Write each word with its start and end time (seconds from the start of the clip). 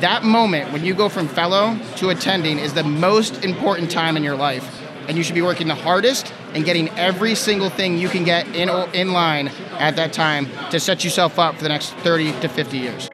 That 0.00 0.22
moment 0.22 0.72
when 0.72 0.84
you 0.84 0.94
go 0.94 1.08
from 1.08 1.26
fellow 1.26 1.76
to 1.96 2.10
attending 2.10 2.60
is 2.60 2.72
the 2.72 2.84
most 2.84 3.42
important 3.44 3.90
time 3.90 4.16
in 4.16 4.22
your 4.22 4.36
life. 4.36 4.80
And 5.08 5.16
you 5.16 5.24
should 5.24 5.34
be 5.34 5.42
working 5.42 5.66
the 5.66 5.74
hardest 5.74 6.32
and 6.54 6.64
getting 6.64 6.88
every 6.90 7.34
single 7.34 7.68
thing 7.68 7.98
you 7.98 8.08
can 8.08 8.22
get 8.22 8.46
in, 8.54 8.68
in 8.94 9.12
line 9.12 9.48
at 9.72 9.96
that 9.96 10.12
time 10.12 10.46
to 10.70 10.78
set 10.78 11.02
yourself 11.02 11.40
up 11.40 11.56
for 11.56 11.64
the 11.64 11.68
next 11.68 11.94
30 11.94 12.30
to 12.42 12.48
50 12.48 12.78
years. 12.78 13.10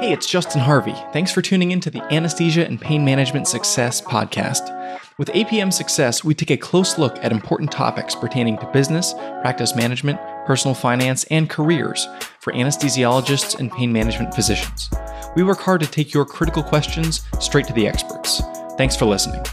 Hey, 0.00 0.12
it's 0.12 0.26
Justin 0.26 0.60
Harvey. 0.60 0.96
Thanks 1.12 1.30
for 1.30 1.40
tuning 1.40 1.70
in 1.70 1.78
to 1.82 1.90
the 1.90 2.02
Anesthesia 2.12 2.66
and 2.66 2.80
Pain 2.80 3.04
Management 3.04 3.46
Success 3.46 4.00
podcast. 4.00 4.74
With 5.16 5.28
APM 5.28 5.72
Success, 5.72 6.24
we 6.24 6.34
take 6.34 6.50
a 6.50 6.56
close 6.56 6.98
look 6.98 7.16
at 7.22 7.30
important 7.30 7.70
topics 7.70 8.16
pertaining 8.16 8.58
to 8.58 8.66
business, 8.72 9.14
practice 9.42 9.76
management, 9.76 10.18
personal 10.48 10.74
finance, 10.74 11.24
and 11.24 11.50
careers 11.50 12.08
for 12.40 12.54
anesthesiologists 12.54 13.60
and 13.60 13.70
pain 13.70 13.92
management 13.92 14.34
physicians. 14.34 14.88
We 15.36 15.42
work 15.42 15.60
hard 15.60 15.82
to 15.82 15.86
take 15.86 16.14
your 16.14 16.24
critical 16.24 16.62
questions 16.62 17.20
straight 17.38 17.66
to 17.66 17.74
the 17.74 17.86
experts. 17.86 18.40
Thanks 18.78 18.96
for 18.96 19.04
listening. 19.04 19.44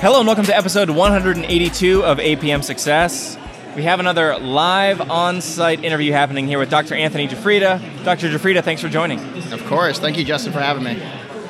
Hello, 0.00 0.18
and 0.18 0.26
welcome 0.26 0.46
to 0.46 0.56
episode 0.56 0.88
182 0.88 2.02
of 2.02 2.16
APM 2.16 2.64
Success. 2.64 3.36
We 3.76 3.82
have 3.82 4.00
another 4.00 4.38
live 4.38 5.10
on 5.10 5.42
site 5.42 5.84
interview 5.84 6.12
happening 6.12 6.46
here 6.46 6.58
with 6.58 6.70
Dr. 6.70 6.94
Anthony 6.94 7.28
Giuffrida. 7.28 8.02
Dr. 8.02 8.30
Giuffrida, 8.30 8.64
thanks 8.64 8.80
for 8.80 8.88
joining. 8.88 9.18
Of 9.52 9.62
course. 9.66 9.98
Thank 9.98 10.16
you, 10.16 10.24
Justin, 10.24 10.54
for 10.54 10.60
having 10.60 10.84
me. 10.84 11.02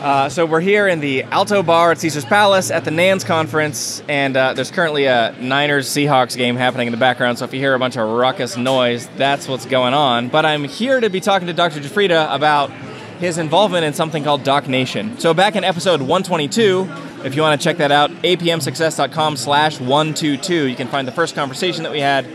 Uh, 0.05 0.29
so 0.29 0.45
we're 0.45 0.61
here 0.61 0.87
in 0.87 1.01
the 1.01 1.23
Alto 1.23 1.63
Bar 1.63 1.93
at 1.93 1.99
Caesars 1.99 2.27
Palace 2.27 2.71
at 2.71 2.85
the 2.85 2.91
NANS 2.91 3.25
conference, 3.25 4.03
and 4.07 4.37
uh, 4.37 4.53
there's 4.53 4.71
currently 4.71 5.07
a 5.07 5.35
Niners 5.41 5.89
Seahawks 5.89 6.37
game 6.37 6.57
happening 6.57 6.89
in 6.89 6.91
the 6.91 6.99
background. 6.99 7.39
So 7.39 7.47
if 7.47 7.55
you 7.55 7.59
hear 7.59 7.73
a 7.73 7.79
bunch 7.79 7.97
of 7.97 8.07
ruckus 8.07 8.59
noise, 8.59 9.09
that's 9.17 9.49
what's 9.49 9.65
going 9.65 9.95
on. 9.95 10.29
But 10.29 10.45
I'm 10.45 10.65
here 10.65 11.01
to 11.01 11.09
be 11.09 11.21
talking 11.21 11.47
to 11.47 11.55
Dr. 11.55 11.81
Giuffrida 11.81 12.35
about 12.35 12.71
his 13.19 13.39
involvement 13.39 13.87
in 13.87 13.95
something 13.95 14.23
called 14.23 14.43
Doc 14.43 14.69
Nation. 14.69 15.19
So 15.19 15.33
back 15.33 15.57
in 15.57 15.65
episode 15.65 16.01
122, 16.01 16.87
if 17.25 17.35
you 17.35 17.41
want 17.41 17.59
to 17.59 17.65
check 17.65 17.79
that 17.79 17.91
out, 17.91 18.11
apmsuccess.com 18.11 19.39
slash 19.39 19.81
122, 19.81 20.69
you 20.69 20.77
can 20.77 20.89
find 20.89 21.09
the 21.09 21.13
first 21.13 21.35
conversation 21.35 21.83
that 21.83 21.93
we 21.93 22.01
had. 22.01 22.27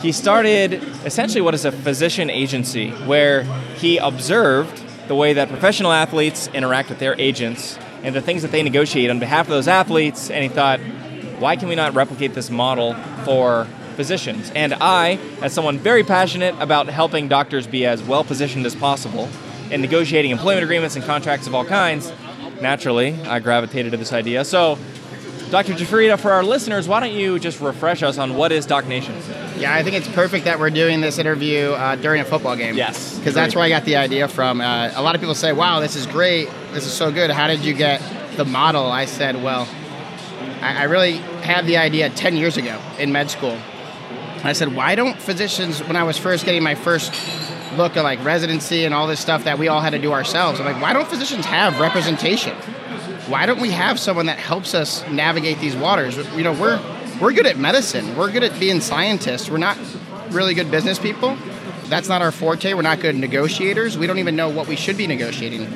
He 0.00 0.12
started 0.12 0.74
essentially 1.04 1.40
what 1.40 1.54
is 1.54 1.64
a 1.64 1.72
physician 1.72 2.30
agency 2.30 2.90
where 2.92 3.42
he 3.74 3.98
observed 3.98 4.84
the 5.08 5.14
way 5.14 5.32
that 5.32 5.48
professional 5.48 5.92
athletes 5.92 6.48
interact 6.48 6.88
with 6.88 6.98
their 6.98 7.18
agents 7.20 7.78
and 8.02 8.14
the 8.14 8.20
things 8.20 8.42
that 8.42 8.52
they 8.52 8.62
negotiate 8.62 9.10
on 9.10 9.18
behalf 9.18 9.46
of 9.46 9.50
those 9.50 9.66
athletes. 9.66 10.30
And 10.30 10.42
he 10.42 10.48
thought, 10.48 10.80
why 11.38 11.56
can 11.56 11.68
we 11.68 11.74
not 11.74 11.94
replicate 11.94 12.34
this 12.34 12.50
model 12.50 12.94
for 13.24 13.66
physicians? 13.96 14.50
And 14.54 14.74
I, 14.74 15.18
as 15.42 15.52
someone 15.52 15.78
very 15.78 16.04
passionate 16.04 16.54
about 16.60 16.88
helping 16.88 17.28
doctors 17.28 17.66
be 17.66 17.86
as 17.86 18.02
well 18.02 18.24
positioned 18.24 18.66
as 18.66 18.76
possible 18.76 19.28
in 19.70 19.80
negotiating 19.80 20.30
employment 20.30 20.64
agreements 20.64 20.96
and 20.96 21.04
contracts 21.04 21.46
of 21.46 21.54
all 21.54 21.64
kinds, 21.64 22.12
naturally, 22.60 23.14
I 23.22 23.40
gravitated 23.40 23.92
to 23.92 23.98
this 23.98 24.12
idea. 24.12 24.44
So, 24.44 24.78
Dr. 25.50 25.72
Giuffrida, 25.72 26.18
for 26.18 26.30
our 26.30 26.44
listeners, 26.44 26.86
why 26.86 27.00
don't 27.00 27.12
you 27.12 27.38
just 27.38 27.60
refresh 27.60 28.02
us 28.02 28.18
on 28.18 28.36
what 28.36 28.52
is 28.52 28.66
Doc 28.66 28.86
Nation? 28.86 29.14
Yeah, 29.56 29.74
I 29.74 29.82
think 29.82 29.96
it's 29.96 30.08
perfect 30.08 30.44
that 30.44 30.58
we're 30.60 30.70
doing 30.70 31.00
this 31.00 31.18
interview 31.18 31.70
uh, 31.70 31.96
during 31.96 32.20
a 32.20 32.24
football 32.24 32.54
game. 32.54 32.76
Yes. 32.76 33.18
Because 33.18 33.34
that's 33.34 33.54
where 33.54 33.64
I 33.64 33.70
got 33.70 33.84
the 33.84 33.96
idea 33.96 34.28
from. 34.28 34.60
Uh, 34.60 34.92
a 34.94 35.02
lot 35.02 35.14
of 35.14 35.20
people 35.20 35.34
say, 35.34 35.52
wow, 35.52 35.80
this 35.80 35.96
is 35.96 36.06
great. 36.06 36.48
This 36.72 36.86
is 36.86 36.92
so 36.92 37.10
good. 37.10 37.30
How 37.30 37.46
did 37.46 37.64
you 37.64 37.72
get 37.72 38.02
the 38.36 38.44
model? 38.44 38.86
I 38.86 39.06
said, 39.06 39.42
well, 39.42 39.66
I, 40.60 40.80
I 40.80 40.82
really 40.84 41.12
had 41.42 41.66
the 41.66 41.78
idea 41.78 42.10
10 42.10 42.36
years 42.36 42.56
ago 42.56 42.78
in 42.98 43.10
med 43.10 43.30
school. 43.30 43.58
I 44.44 44.52
said, 44.52 44.76
why 44.76 44.94
don't 44.94 45.20
physicians, 45.20 45.82
when 45.82 45.96
I 45.96 46.04
was 46.04 46.18
first 46.18 46.44
getting 46.44 46.62
my 46.62 46.74
first 46.74 47.12
look 47.76 47.96
at 47.96 48.04
like 48.04 48.22
residency 48.24 48.84
and 48.84 48.94
all 48.94 49.06
this 49.06 49.20
stuff 49.20 49.44
that 49.44 49.58
we 49.58 49.68
all 49.68 49.80
had 49.80 49.90
to 49.90 49.98
do 49.98 50.12
ourselves, 50.12 50.60
I'm 50.60 50.66
like, 50.66 50.80
why 50.80 50.92
don't 50.92 51.08
physicians 51.08 51.46
have 51.46 51.80
representation? 51.80 52.56
Why 53.28 53.46
don't 53.46 53.60
we 53.60 53.70
have 53.70 53.98
someone 53.98 54.26
that 54.26 54.38
helps 54.38 54.74
us 54.74 55.06
navigate 55.08 55.60
these 55.60 55.76
waters? 55.76 56.16
You 56.34 56.42
know, 56.42 56.52
we're 56.52 56.80
we're 57.20 57.32
good 57.32 57.46
at 57.46 57.58
medicine. 57.58 58.16
We're 58.16 58.30
good 58.30 58.44
at 58.44 58.58
being 58.58 58.80
scientists. 58.80 59.50
We're 59.50 59.58
not 59.58 59.76
really 60.30 60.54
good 60.54 60.70
business 60.70 60.98
people. 60.98 61.36
That's 61.86 62.08
not 62.08 62.22
our 62.22 62.32
forte. 62.32 62.74
We're 62.74 62.82
not 62.82 63.00
good 63.00 63.16
negotiators. 63.16 63.98
We 63.98 64.06
don't 64.06 64.18
even 64.18 64.36
know 64.36 64.48
what 64.48 64.68
we 64.68 64.76
should 64.76 64.96
be 64.96 65.06
negotiating. 65.06 65.66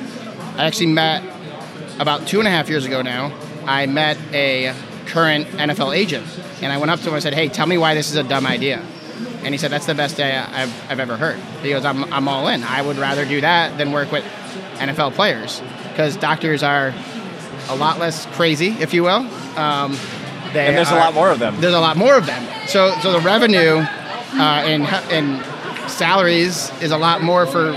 I 0.55 0.65
actually 0.65 0.87
met 0.87 1.23
about 1.99 2.27
two 2.27 2.39
and 2.39 2.47
a 2.47 2.51
half 2.51 2.69
years 2.69 2.85
ago 2.85 3.01
now. 3.01 3.35
I 3.65 3.85
met 3.87 4.17
a 4.31 4.73
current 5.05 5.47
NFL 5.47 5.95
agent, 5.95 6.25
and 6.61 6.71
I 6.71 6.77
went 6.77 6.91
up 6.91 6.99
to 7.01 7.07
him 7.07 7.13
and 7.13 7.23
said, 7.23 7.33
"Hey, 7.33 7.49
tell 7.49 7.67
me 7.67 7.77
why 7.77 7.93
this 7.93 8.09
is 8.09 8.15
a 8.15 8.23
dumb 8.23 8.45
idea." 8.45 8.83
And 9.43 9.53
he 9.53 9.57
said, 9.57 9.71
"That's 9.71 9.85
the 9.85 9.95
best 9.95 10.17
day 10.17 10.37
I've, 10.37 10.91
I've 10.91 10.99
ever 10.99 11.17
heard." 11.17 11.39
He 11.61 11.69
goes, 11.69 11.85
"I'm, 11.85 12.11
I'm 12.13 12.27
all 12.27 12.47
in. 12.47 12.63
I 12.63 12.81
would 12.81 12.97
rather 12.97 13.25
do 13.25 13.41
that 13.41 13.77
than 13.77 13.91
work 13.91 14.11
with 14.11 14.23
NFL 14.77 15.13
players 15.13 15.61
because 15.89 16.17
doctors 16.17 16.63
are 16.63 16.93
a 17.69 17.75
lot 17.75 17.99
less 17.99 18.25
crazy, 18.35 18.69
if 18.79 18.93
you 18.93 19.03
will. 19.03 19.27
Um, 19.57 19.97
and 20.55 20.77
there's 20.77 20.89
are, 20.89 20.97
a 20.97 20.99
lot 20.99 21.13
more 21.13 21.31
of 21.31 21.39
them. 21.39 21.59
There's 21.59 21.73
a 21.73 21.79
lot 21.79 21.97
more 21.97 22.15
of 22.15 22.25
them. 22.25 22.67
So, 22.67 22.93
so 23.01 23.11
the 23.11 23.19
revenue 23.19 23.83
uh, 24.33 24.63
in, 24.65 24.81
in 25.11 25.43
salaries 25.89 26.71
is 26.81 26.91
a 26.91 26.97
lot 26.97 27.21
more 27.21 27.45
for 27.45 27.73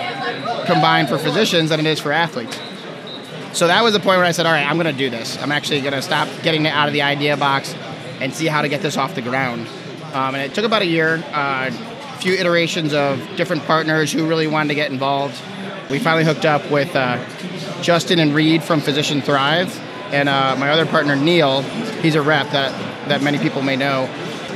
combined 0.67 1.09
for 1.09 1.19
physicians 1.19 1.71
than 1.71 1.81
it 1.81 1.87
is 1.87 2.01
for 2.01 2.13
athletes. 2.13 2.59
So 3.53 3.69
that 3.69 3.83
was 3.83 3.95
the 3.95 4.01
point 4.01 4.19
where 4.19 4.27
I 4.27 4.33
said, 4.33 4.45
all 4.45 4.53
right, 4.53 4.69
I'm 4.69 4.77
going 4.77 4.93
to 4.93 4.99
do 4.99 5.09
this. 5.09 5.41
I'm 5.41 5.53
actually 5.53 5.81
going 5.81 5.95
to 5.95 6.03
stop 6.03 6.29
getting 6.43 6.67
it 6.67 6.71
out 6.71 6.89
of 6.89 6.93
the 6.93 7.03
idea 7.03 7.37
box 7.37 7.75
and 8.21 8.35
see 8.35 8.47
how 8.47 8.63
to 8.63 8.69
get 8.69 8.83
this 8.83 8.97
off 8.97 9.15
the 9.15 9.23
ground. 9.23 9.67
Um, 10.13 10.35
and 10.35 10.37
it 10.37 10.55
took 10.55 10.65
about 10.65 10.83
a 10.83 10.87
year, 10.87 11.25
uh, 11.33 11.71
a 11.71 12.19
few 12.19 12.35
iterations 12.35 12.93
of 12.93 13.19
different 13.37 13.63
partners 13.65 14.13
who 14.13 14.29
really 14.29 14.47
wanted 14.47 14.69
to 14.69 14.75
get 14.75 14.91
involved. 14.91 15.41
We 15.91 15.99
finally 15.99 16.25
hooked 16.25 16.45
up 16.45 16.71
with 16.71 16.95
uh, 16.95 17.25
Justin 17.83 18.19
and 18.19 18.35
Reed 18.35 18.63
from 18.63 18.81
Physician 18.81 19.21
Thrive, 19.21 19.79
and 20.13 20.29
uh, 20.29 20.57
my 20.59 20.71
other 20.71 20.87
partner 20.87 21.17
Neil. 21.17 21.63
He's 22.03 22.15
a 22.15 22.23
rep 22.23 22.51
that 22.51 22.73
that 23.09 23.23
many 23.23 23.39
people 23.39 23.63
may 23.63 23.77
know. 23.77 24.09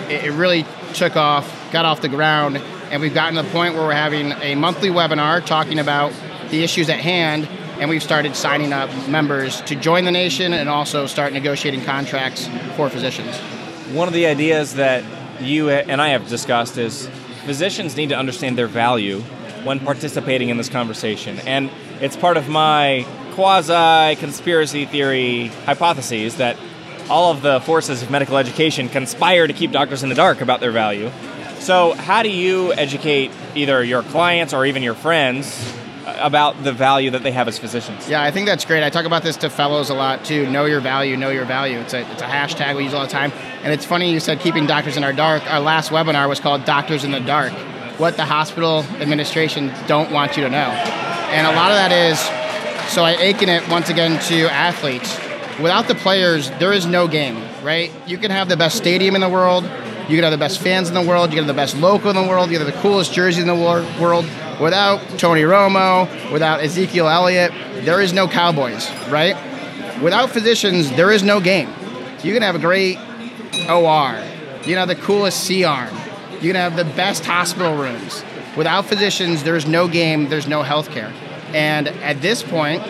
It, 0.09 0.25
it 0.25 0.33
really 0.33 0.65
took 0.95 1.17
off, 1.17 1.73
got 1.73 1.85
off 1.85 2.01
the 2.01 2.09
ground, 2.09 2.57
and 2.91 3.01
we've 3.01 3.15
gotten 3.15 3.37
to 3.37 3.43
the 3.43 3.51
point 3.51 3.75
where 3.75 3.85
we're 3.85 3.93
having 3.93 4.33
a 4.33 4.55
monthly 4.55 4.89
webinar 4.89 5.45
talking 5.45 5.79
about 5.79 6.13
the 6.51 6.65
issues 6.65 6.89
at 6.89 6.99
hand, 6.99 7.47
and 7.79 7.89
we've 7.89 8.03
started 8.03 8.35
signing 8.35 8.73
up 8.73 8.91
members 9.09 9.61
to 9.63 9.77
join 9.77 10.05
the 10.05 10.11
nation 10.11 10.53
and 10.53 10.69
also 10.69 11.07
start 11.07 11.33
negotiating 11.33 11.85
contracts 11.85 12.49
for 12.77 12.91
physicians. 12.91 13.37
One 13.95 14.09
of 14.09 14.15
the 14.15 14.27
ideas 14.27 14.75
that 14.75 15.05
you 15.41 15.71
and 15.71 16.01
I 16.01 16.09
have 16.09 16.29
discussed 16.29 16.77
is 16.77 17.09
physicians 17.45 17.97
need 17.97 18.11
to 18.11 18.17
understand 18.17 18.59
their 18.59 18.67
value 18.67 19.23
when 19.65 19.81
participating 19.81 20.49
in 20.49 20.57
this 20.57 20.69
conversation. 20.69 21.39
And 21.41 21.71
it's 22.01 22.17
part 22.17 22.37
of 22.37 22.49
my 22.49 23.07
quasi 23.33 24.17
conspiracy 24.17 24.87
theory 24.87 25.49
hypotheses 25.67 26.37
that 26.37 26.57
all 27.09 27.33
of 27.33 27.43
the 27.43 27.61
forces 27.61 28.03
of 28.03 28.11
medical 28.11 28.37
education 28.37 28.89
conspire 28.89 29.47
to 29.47 29.53
keep 29.53 29.73
doctors 29.73 30.03
in 30.03 30.09
the 30.09 30.15
dark 30.15 30.41
about 30.41 30.61
their 30.61 30.71
value. 30.71 31.11
So, 31.59 31.93
how 31.93 32.23
do 32.23 32.31
you 32.31 32.73
educate 32.73 33.31
either 33.55 33.85
your 33.85 34.03
clients 34.03 34.55
or 34.55 34.65
even 34.65 34.83
your 34.83 34.95
friends 34.95 35.75
about 36.07 36.63
the 36.65 36.73
value 36.73 37.11
that 37.11 37.23
they 37.23 37.33
have 37.33 37.49
as 37.49 37.59
physicians? 37.59 38.09
Yeah, 38.09 38.23
I 38.23 38.31
think 38.31 38.47
that's 38.47 38.65
great. 38.65 38.83
I 38.83 38.91
talk 38.91 39.05
about 39.05 39.23
this 39.23 39.37
to 39.39 39.51
fellows 39.51 39.91
a 39.91 39.95
lot 39.95 40.25
too. 40.25 40.51
Know 40.51 40.65
your 40.65 40.81
value, 40.81 41.17
know 41.17 41.31
your 41.31 41.45
value. 41.45 41.79
It's 41.79 41.93
a, 41.93 42.11
it's 42.13 42.23
a 42.23 42.27
hashtag 42.27 42.77
we 42.77 42.85
use 42.85 42.95
all 42.95 43.05
the 43.05 43.13
time. 43.13 43.33
And 43.63 43.73
it's 43.73 43.85
funny 43.85 44.11
you 44.11 44.21
said 44.21 44.41
keeping 44.41 44.67
doctors 44.67 44.97
in 44.97 45.05
our 45.05 45.13
dark. 45.13 45.43
Our 45.51 45.61
last 45.61 45.91
webinar 45.91 46.29
was 46.29 46.41
called 46.41 46.65
Doctors 46.65 47.05
in 47.05 47.11
the 47.11 47.21
Dark 47.21 47.53
what 48.01 48.17
the 48.17 48.25
hospital 48.25 48.83
administration 48.99 49.71
don't 49.87 50.11
want 50.11 50.35
you 50.35 50.43
to 50.43 50.49
know. 50.49 50.57
And 50.57 51.47
a 51.47 51.55
lot 51.55 51.71
of 51.71 51.77
that 51.77 51.93
is, 51.93 52.19
so 52.91 53.05
I 53.05 53.11
akin 53.11 53.51
it 53.51 53.69
once 53.69 53.91
again 53.91 54.19
to 54.25 54.51
athletes. 54.51 55.15
Without 55.61 55.87
the 55.87 55.95
players, 55.95 56.49
there 56.53 56.73
is 56.73 56.87
no 56.87 57.07
game, 57.07 57.37
right? 57.63 57.93
You 58.07 58.17
can 58.17 58.31
have 58.31 58.49
the 58.49 58.57
best 58.57 58.79
stadium 58.79 59.15
in 59.15 59.21
the 59.21 59.29
world, 59.29 59.65
you 59.65 60.17
can 60.17 60.23
have 60.23 60.33
the 60.33 60.39
best 60.39 60.61
fans 60.61 60.89
in 60.89 60.95
the 60.95 61.03
world, 61.03 61.31
you 61.31 61.37
can 61.37 61.45
have 61.45 61.55
the 61.55 61.61
best 61.61 61.77
local 61.77 62.09
in 62.09 62.17
the 62.17 62.27
world, 62.27 62.51
you 62.51 62.57
can 62.57 62.67
have 62.67 62.75
the 62.75 62.81
coolest 62.81 63.13
jersey 63.13 63.43
in 63.43 63.47
the 63.47 63.55
world. 63.55 64.25
Without 64.59 65.01
Tony 65.19 65.43
Romo, 65.43 66.33
without 66.33 66.61
Ezekiel 66.61 67.07
Elliott, 67.07 67.53
there 67.85 68.01
is 68.01 68.15
no 68.15 68.27
Cowboys, 68.27 68.91
right? 69.09 69.37
Without 70.03 70.31
physicians, 70.31 70.91
there 70.93 71.13
is 71.13 71.23
no 71.23 71.39
game. 71.39 71.69
You 72.25 72.33
can 72.33 72.43
have 72.43 72.55
a 72.55 72.59
great 72.59 72.99
OR, 73.69 74.19
you 74.61 74.65
can 74.65 74.77
have 74.77 74.89
the 74.89 74.97
coolest 74.97 75.45
C 75.45 75.65
arm, 75.65 75.95
you 76.41 76.49
can 76.49 76.57
have 76.57 76.77
the 76.77 76.85
best 76.85 77.25
hospital 77.25 77.77
rooms. 77.77 78.25
Without 78.57 78.87
physicians, 78.87 79.43
there's 79.43 79.67
no 79.67 79.89
game, 79.89 80.29
there's 80.29 80.49
no 80.49 80.63
healthcare. 80.63 81.13
And 81.53 81.89
at 81.89 82.23
this 82.23 82.43
point, 82.43 82.83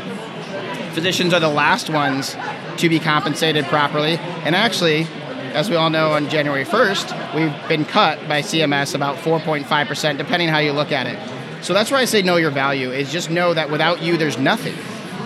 physicians 0.93 1.35
are 1.35 1.41
the 1.41 1.49
last 1.49 1.91
ones 1.91 2.37
to 2.79 2.88
be 2.88 3.00
compensated 3.00 3.64
properly. 3.67 4.17
And 4.17 4.55
actually, 4.55 5.06
as 5.52 5.69
we 5.69 5.76
all 5.76 5.91
know, 5.91 6.12
on 6.12 6.29
January 6.29 6.64
1st, 6.64 7.35
we've 7.35 7.69
been 7.69 7.85
cut 7.85 8.20
by 8.29 8.41
CMS 8.41 8.94
about 8.94 9.17
4.5%, 9.17 10.17
depending 10.17 10.49
how 10.49 10.58
you 10.58 10.73
look 10.73 10.93
at 10.93 11.06
it. 11.06 11.19
So 11.64 11.75
that's 11.75 11.91
why 11.91 11.99
I 11.99 12.05
say 12.05 12.23
know 12.23 12.37
your 12.37 12.50
value, 12.50 12.91
is 12.91 13.11
just 13.12 13.31
know 13.31 13.52
that 13.52 13.70
without 13.70 14.00
you, 14.00 14.17
there's 14.17 14.38
nothing. 14.38 14.75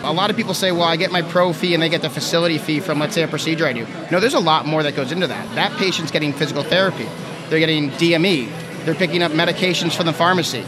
A 0.02 0.12
lot 0.12 0.30
of 0.30 0.36
people 0.36 0.54
say, 0.54 0.72
well, 0.72 0.82
I 0.82 0.96
get 0.96 1.12
my 1.12 1.22
pro 1.22 1.52
fee 1.52 1.74
and 1.74 1.82
they 1.82 1.88
get 1.88 2.02
the 2.02 2.10
facility 2.10 2.58
fee 2.58 2.80
from, 2.80 2.98
let's 2.98 3.14
say, 3.14 3.22
a 3.22 3.28
procedure 3.28 3.66
I 3.66 3.72
do. 3.72 3.86
No, 4.10 4.18
there's 4.18 4.34
a 4.34 4.40
lot 4.40 4.66
more 4.66 4.82
that 4.82 4.96
goes 4.96 5.12
into 5.12 5.26
that. 5.26 5.54
That 5.54 5.72
patient's 5.78 6.10
getting 6.10 6.32
physical 6.32 6.62
therapy 6.62 7.06
they're 7.48 7.58
getting 7.58 7.90
DME, 7.90 8.84
they're 8.84 8.94
picking 8.94 9.22
up 9.22 9.32
medications 9.32 9.96
from 9.96 10.06
the 10.06 10.12
pharmacy. 10.12 10.64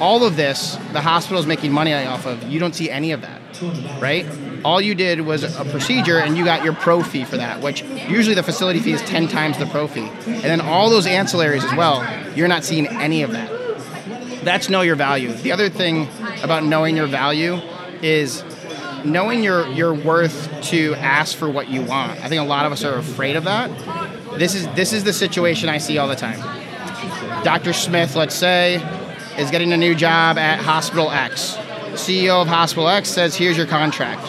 All 0.00 0.24
of 0.24 0.36
this, 0.36 0.76
the 0.92 1.00
hospital 1.00 1.38
is 1.38 1.46
making 1.46 1.72
money 1.72 1.94
off 1.94 2.26
of. 2.26 2.42
You 2.44 2.58
don't 2.58 2.74
see 2.74 2.90
any 2.90 3.12
of 3.12 3.22
that, 3.22 3.40
right? 4.00 4.26
All 4.64 4.80
you 4.80 4.94
did 4.94 5.20
was 5.20 5.44
a 5.44 5.64
procedure 5.66 6.18
and 6.18 6.36
you 6.36 6.44
got 6.44 6.64
your 6.64 6.72
pro 6.72 7.02
fee 7.02 7.24
for 7.24 7.36
that, 7.36 7.60
which 7.60 7.82
usually 7.82 8.34
the 8.34 8.42
facility 8.42 8.80
fee 8.80 8.92
is 8.92 9.02
10 9.02 9.28
times 9.28 9.58
the 9.58 9.66
pro 9.66 9.86
fee. 9.86 10.10
And 10.26 10.42
then 10.42 10.60
all 10.60 10.90
those 10.90 11.06
ancillaries 11.06 11.64
as 11.64 11.76
well, 11.76 12.04
you're 12.34 12.48
not 12.48 12.64
seeing 12.64 12.88
any 12.88 13.22
of 13.22 13.32
that. 13.32 13.50
That's 14.44 14.68
know 14.68 14.82
your 14.82 14.96
value. 14.96 15.32
The 15.32 15.52
other 15.52 15.68
thing 15.68 16.08
about 16.42 16.64
knowing 16.64 16.96
your 16.96 17.06
value 17.06 17.60
is 18.02 18.44
knowing 19.04 19.42
your 19.42 19.66
your 19.68 19.94
worth 19.94 20.50
to 20.64 20.94
ask 20.96 21.36
for 21.36 21.48
what 21.48 21.68
you 21.68 21.82
want. 21.82 22.12
I 22.22 22.28
think 22.28 22.40
a 22.40 22.44
lot 22.44 22.66
of 22.66 22.72
us 22.72 22.84
are 22.84 22.96
afraid 22.96 23.36
of 23.36 23.44
that. 23.44 23.70
This 24.38 24.54
is 24.54 24.66
this 24.74 24.92
is 24.92 25.04
the 25.04 25.12
situation 25.12 25.68
I 25.68 25.78
see 25.78 25.98
all 25.98 26.08
the 26.08 26.16
time. 26.16 26.40
Dr. 27.44 27.72
Smith, 27.72 28.16
let's 28.16 28.34
say, 28.34 28.76
is 29.38 29.50
getting 29.50 29.72
a 29.72 29.76
new 29.76 29.94
job 29.94 30.38
at 30.38 30.58
Hospital 30.58 31.10
X. 31.10 31.56
CEO 31.92 32.42
of 32.42 32.48
Hospital 32.48 32.88
X 32.88 33.08
says, 33.08 33.36
"Here's 33.36 33.56
your 33.56 33.66
contract." 33.66 34.26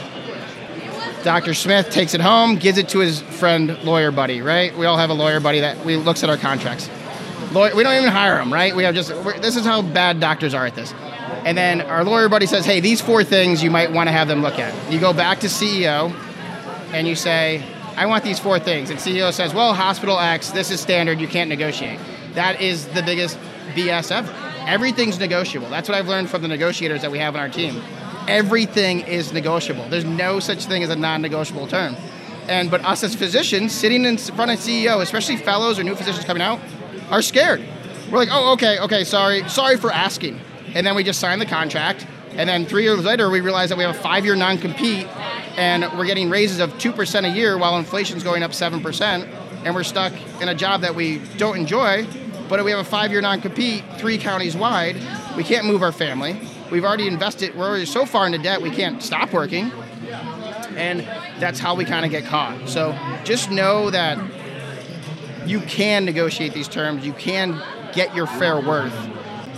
Dr. 1.24 1.56
Smith 1.56 1.90
takes 1.90 2.14
it 2.14 2.22
home, 2.22 2.58
gives 2.58 2.78
it 2.78 2.88
to 2.90 3.00
his 3.00 3.22
friend 3.22 3.80
lawyer 3.84 4.12
buddy, 4.12 4.44
right? 4.44 4.78
We 4.78 4.86
all 4.86 4.98
have 4.98 5.10
a 5.10 5.16
lawyer 5.16 5.40
buddy 5.40 5.62
that 5.62 5.84
we 5.84 5.96
looks 5.96 6.24
at 6.24 6.30
our 6.30 6.38
contracts. 6.38 6.88
Lawyer, 7.52 7.76
we 7.76 7.82
don't 7.82 7.96
even 7.96 8.12
hire 8.12 8.38
them, 8.38 8.54
right? 8.54 8.76
We 8.76 8.84
have 8.84 8.94
just 8.94 9.12
this 9.42 9.56
is 9.56 9.66
how 9.66 9.82
bad 9.82 10.20
doctors 10.20 10.54
are 10.54 10.68
at 10.68 10.76
this. 10.76 10.94
And 11.46 11.58
then 11.58 11.82
our 11.82 12.04
lawyer 12.04 12.30
buddy 12.30 12.46
says, 12.46 12.64
"Hey, 12.64 12.80
these 12.80 13.02
four 13.02 13.24
things 13.24 13.64
you 13.64 13.72
might 13.72 13.92
want 13.92 14.08
to 14.08 14.12
have 14.12 14.28
them 14.28 14.44
look 14.44 14.60
at." 14.60 14.72
You 14.92 15.00
go 15.00 15.14
back 15.14 15.40
to 15.40 15.48
CEO 15.50 16.14
and 16.94 17.08
you 17.08 17.16
say, 17.16 17.64
"I 17.98 18.06
want 18.06 18.24
these 18.24 18.40
four 18.40 18.60
things." 18.60 18.90
And 18.90 19.00
CEO 19.00 19.32
says, 19.32 19.54
"Well, 19.54 19.74
Hospital 19.74 20.20
X, 20.20 20.52
this 20.52 20.72
is 20.72 20.80
standard. 20.80 21.20
You 21.20 21.28
can't 21.28 21.50
negotiate." 21.50 22.00
That 22.34 22.62
is 22.62 22.86
the 22.88 23.02
biggest 23.02 23.38
BS 23.76 24.12
ever. 24.12 24.34
Everything's 24.68 25.20
negotiable. 25.20 25.70
That's 25.70 25.88
what 25.88 25.98
I've 25.98 26.08
learned 26.08 26.30
from 26.30 26.42
the 26.42 26.48
negotiators 26.48 27.02
that 27.02 27.12
we 27.12 27.20
have 27.20 27.36
on 27.36 27.42
our 27.42 27.50
team. 27.50 27.82
Everything 28.28 29.02
is 29.02 29.32
negotiable. 29.32 29.88
There's 29.90 30.06
no 30.06 30.40
such 30.40 30.66
thing 30.66 30.84
as 30.84 30.90
a 30.90 30.96
non-negotiable 30.96 31.68
term. 31.68 31.96
And 32.48 32.70
but 32.70 32.84
us 32.84 33.04
as 33.04 33.16
physicians 33.16 33.74
sitting 33.74 34.06
in 34.06 34.18
front 34.18 34.52
of 34.52 34.60
CEO, 34.60 35.02
especially 35.02 35.38
fellows 35.38 35.80
or 35.80 35.84
new 35.84 35.96
physicians 35.96 36.26
coming 36.26 36.44
out, 36.44 36.60
are 37.10 37.22
scared. 37.22 37.64
We're 38.12 38.18
like, 38.20 38.30
oh, 38.32 38.54
okay, 38.54 38.80
okay, 38.80 39.04
sorry, 39.04 39.48
sorry 39.50 39.78
for 39.78 39.92
asking. 39.92 40.40
And 40.74 40.86
then 40.86 40.96
we 40.96 41.04
just 41.04 41.20
sign 41.20 41.40
the 41.40 41.46
contract. 41.46 42.06
And 42.38 42.50
then 42.50 42.66
three 42.66 42.84
years 42.84 43.04
later, 43.04 43.30
we 43.30 43.42
realize 43.42 43.70
that 43.70 43.78
we 43.78 43.84
have 43.84 43.96
a 43.96 44.00
five-year 44.00 44.36
non-compete, 44.36 45.08
and 45.58 45.86
we're 45.98 46.06
getting 46.06 46.30
raises 46.30 46.60
of 46.60 46.78
two 46.78 46.92
percent 46.92 47.26
a 47.26 47.30
year 47.30 47.58
while 47.58 47.78
inflation's 47.78 48.24
going 48.24 48.44
up 48.44 48.54
seven 48.54 48.82
percent, 48.82 49.28
and 49.64 49.74
we're 49.74 49.84
stuck 49.84 50.14
in 50.42 50.50
a 50.50 50.56
job 50.56 50.82
that 50.82 50.96
we 50.96 51.20
don't 51.38 51.58
enjoy. 51.58 52.06
But 52.50 52.64
we 52.64 52.72
have 52.72 52.80
a 52.80 52.84
five-year 52.84 53.22
non-compete, 53.22 53.84
three 53.98 54.18
counties 54.18 54.56
wide. 54.56 54.98
We 55.36 55.44
can't 55.44 55.66
move 55.66 55.82
our 55.82 55.92
family. 55.92 56.40
We've 56.72 56.86
already 56.86 57.08
invested. 57.08 57.56
We're 57.56 57.68
already 57.68 57.86
so 57.86 58.06
far 58.06 58.26
into 58.26 58.38
debt, 58.38 58.62
we 58.62 58.72
can't 58.72 59.02
stop 59.02 59.34
working 59.34 59.72
and 60.76 61.02
that's 61.40 61.60
how 61.60 61.76
we 61.76 61.86
kind 61.86 62.06
of 62.06 62.12
get 62.12 62.26
caught. 62.26 62.68
So 62.68 62.98
just 63.24 63.50
know 63.52 63.90
that 63.90 64.18
you 65.46 65.62
can 65.62 66.06
negotiate 66.06 66.54
these 66.54 66.68
terms. 66.68 67.06
You 67.06 67.14
can 67.14 67.62
get 67.94 68.16
your 68.16 68.28
fair 68.28 68.60
worth, 68.60 68.94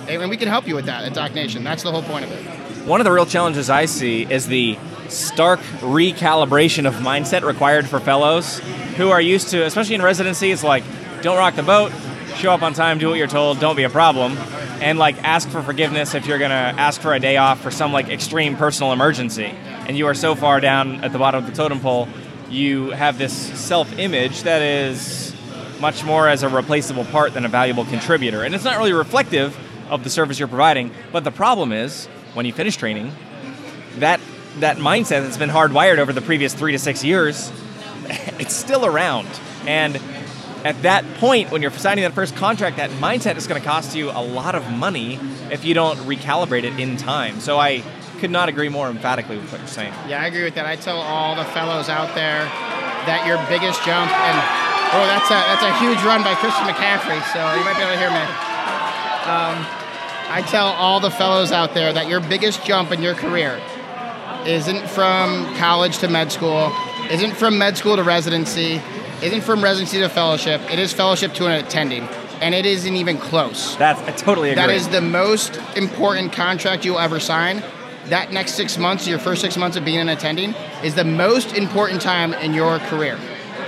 and 0.08 0.30
we 0.30 0.38
can 0.38 0.48
help 0.48 0.68
you 0.68 0.76
with 0.76 0.86
that 0.86 1.06
at 1.06 1.14
Doc 1.14 1.34
Nation. 1.34 1.64
That's 1.64 1.84
the 1.84 1.92
whole 1.92 2.04
point 2.04 2.26
of 2.26 2.32
it. 2.32 2.57
One 2.88 3.02
of 3.02 3.06
the 3.06 3.12
real 3.12 3.26
challenges 3.26 3.70
I 3.70 3.84
see 3.84 4.24
is 4.24 4.48
the 4.48 4.80
stark 5.10 5.60
recalibration 5.82 6.88
of 6.88 6.94
mindset 6.96 7.44
required 7.44 7.86
for 7.86 8.00
fellows 8.00 8.60
who 8.96 9.10
are 9.10 9.20
used 9.20 9.50
to, 9.50 9.66
especially 9.66 9.96
in 9.96 10.02
residency, 10.02 10.52
it's 10.52 10.64
like, 10.64 10.86
don't 11.22 11.38
rock 11.38 11.56
the 11.56 11.64
boat, 11.64 11.92
show 12.38 12.54
up 12.54 12.62
on 12.62 12.74
time, 12.74 12.98
do 12.98 13.10
what 13.10 13.18
you're 13.18 13.28
told, 13.28 13.60
don't 13.60 13.76
be 13.76 13.84
a 13.84 13.90
problem, 13.90 14.38
and 14.80 14.98
like 14.98 15.22
ask 15.26 15.50
for 15.50 15.62
forgiveness 15.62 16.16
if 16.16 16.28
you're 16.28 16.38
gonna 16.38 16.74
ask 16.78 17.02
for 17.02 17.14
a 17.14 17.20
day 17.20 17.36
off 17.36 17.60
for 17.60 17.72
some 17.72 17.92
like 17.92 18.08
extreme 18.08 18.56
personal 18.56 18.94
emergency. 18.94 19.54
And 19.86 19.98
you 19.98 20.08
are 20.08 20.16
so 20.16 20.34
far 20.34 20.62
down 20.62 21.04
at 21.04 21.12
the 21.12 21.20
bottom 21.20 21.44
of 21.44 21.50
the 21.50 21.58
totem 21.58 21.82
pole, 21.82 22.08
you 22.50 22.92
have 22.92 23.18
this 23.18 23.34
self 23.34 24.00
image 24.00 24.44
that 24.44 24.62
is 24.62 25.36
much 25.82 26.06
more 26.06 26.30
as 26.30 26.42
a 26.42 26.48
replaceable 26.48 27.04
part 27.04 27.34
than 27.34 27.44
a 27.44 27.50
valuable 27.50 27.84
contributor. 27.84 28.44
And 28.44 28.56
it's 28.56 28.64
not 28.64 28.78
really 28.78 28.94
reflective 28.94 29.58
of 29.90 30.06
the 30.06 30.10
service 30.10 30.40
you're 30.40 30.48
providing. 30.48 30.92
But 31.12 31.26
the 31.26 31.32
problem 31.32 31.74
is, 31.74 32.08
when 32.34 32.46
you 32.46 32.54
finish 32.54 32.76
training, 32.76 33.12
that 33.98 34.20
that 34.60 34.78
mindset 34.78 35.22
that's 35.22 35.38
been 35.38 35.50
hardwired 35.50 36.00
over 36.00 36.12
the 36.12 36.22
previous 36.22 36.54
three 36.54 36.72
to 36.72 36.80
six 36.80 37.04
years, 37.04 37.52
it's 38.40 38.56
still 38.56 38.86
around. 38.86 39.28
And 39.68 40.00
at 40.64 40.82
that 40.82 41.06
point, 41.16 41.52
when 41.52 41.62
you're 41.62 41.72
signing 41.72 42.04
that 42.04 42.14
first 42.14 42.36
contract, 42.36 42.78
that 42.78 42.90
mindset 42.92 43.38
is 43.38 43.48
going 43.48 43.62
to 43.62 43.68
cost 43.68 43.96
you 43.96 44.10
a 44.10 44.22
lot 44.22 44.56
of 44.56 44.70
money 44.72 45.20
if 45.52 45.64
you 45.64 45.74
don't 45.74 45.98
recalibrate 46.00 46.64
it 46.64 46.80
in 46.80 46.98
time. 46.98 47.40
So 47.40 47.60
I 47.60 47.84
could 48.20 48.32
not 48.32 48.50
agree 48.50 48.70
more 48.70 48.90
emphatically 48.90 49.38
with 49.38 49.52
what 49.52 49.60
you're 49.60 49.68
saying. 49.68 49.94
Yeah, 50.08 50.22
I 50.22 50.26
agree 50.26 50.44
with 50.44 50.56
that. 50.56 50.66
I 50.66 50.76
tell 50.76 50.98
all 50.98 51.36
the 51.36 51.46
fellows 51.46 51.90
out 51.90 52.16
there 52.16 52.44
that 53.06 53.24
your 53.30 53.38
biggest 53.48 53.80
jump 53.86 54.10
and 54.10 54.38
oh, 54.98 55.06
that's 55.06 55.30
a 55.30 55.40
that's 55.48 55.64
a 55.64 55.74
huge 55.80 56.02
run 56.04 56.24
by 56.24 56.34
Christian 56.36 56.66
McCaffrey. 56.66 57.22
So 57.32 57.40
you 57.56 57.64
might 57.64 57.78
be 57.78 57.86
able 57.86 57.94
to 57.94 58.02
hear 58.02 58.12
me. 58.12 58.26
Um, 59.30 59.56
I 60.30 60.42
tell 60.42 60.68
all 60.68 61.00
the 61.00 61.12
fellows 61.12 61.52
out 61.52 61.74
there 61.74 61.94
that 61.94 62.08
your 62.08 62.20
biggest 62.20 62.66
jump 62.66 62.92
in 62.92 63.02
your 63.02 63.16
career 63.16 63.62
isn't 64.46 64.88
from 64.90 65.56
college 65.56 66.00
to 66.00 66.08
med 66.08 66.32
school, 66.32 66.72
isn't 67.10 67.36
from 67.36 67.58
med 67.58 67.78
school 67.78 67.96
to 67.96 68.04
residency, 68.04 68.82
isn't 69.22 69.42
from 69.42 69.64
residency 69.64 70.00
to 70.00 70.10
fellowship. 70.10 70.62
It 70.72 70.80
is 70.80 70.92
fellowship 70.94 71.34
to 71.36 71.46
an 71.46 71.54
attending, 71.54 72.04
and 72.42 72.54
it 72.54 72.66
isn't 72.66 72.96
even 72.96 73.18
close. 73.18 73.78
That's 73.78 74.02
I 74.02 74.12
totally 74.12 74.50
agree. 74.50 74.62
That 74.62 74.70
is 74.70 74.90
the 74.90 75.02
most 75.02 75.60
important 75.76 76.34
contract 76.34 76.84
you'll 76.84 77.00
ever 77.00 77.20
sign. 77.20 77.64
That 78.08 78.32
next 78.32 78.54
six 78.54 78.78
months, 78.78 79.08
your 79.08 79.20
first 79.20 79.42
six 79.42 79.58
months 79.58 79.78
of 79.78 79.86
being 79.86 80.00
an 80.00 80.10
attending, 80.10 80.54
is 80.84 80.96
the 80.96 81.04
most 81.06 81.56
important 81.56 82.02
time 82.02 82.34
in 82.34 82.54
your 82.54 82.80
career. 82.80 83.18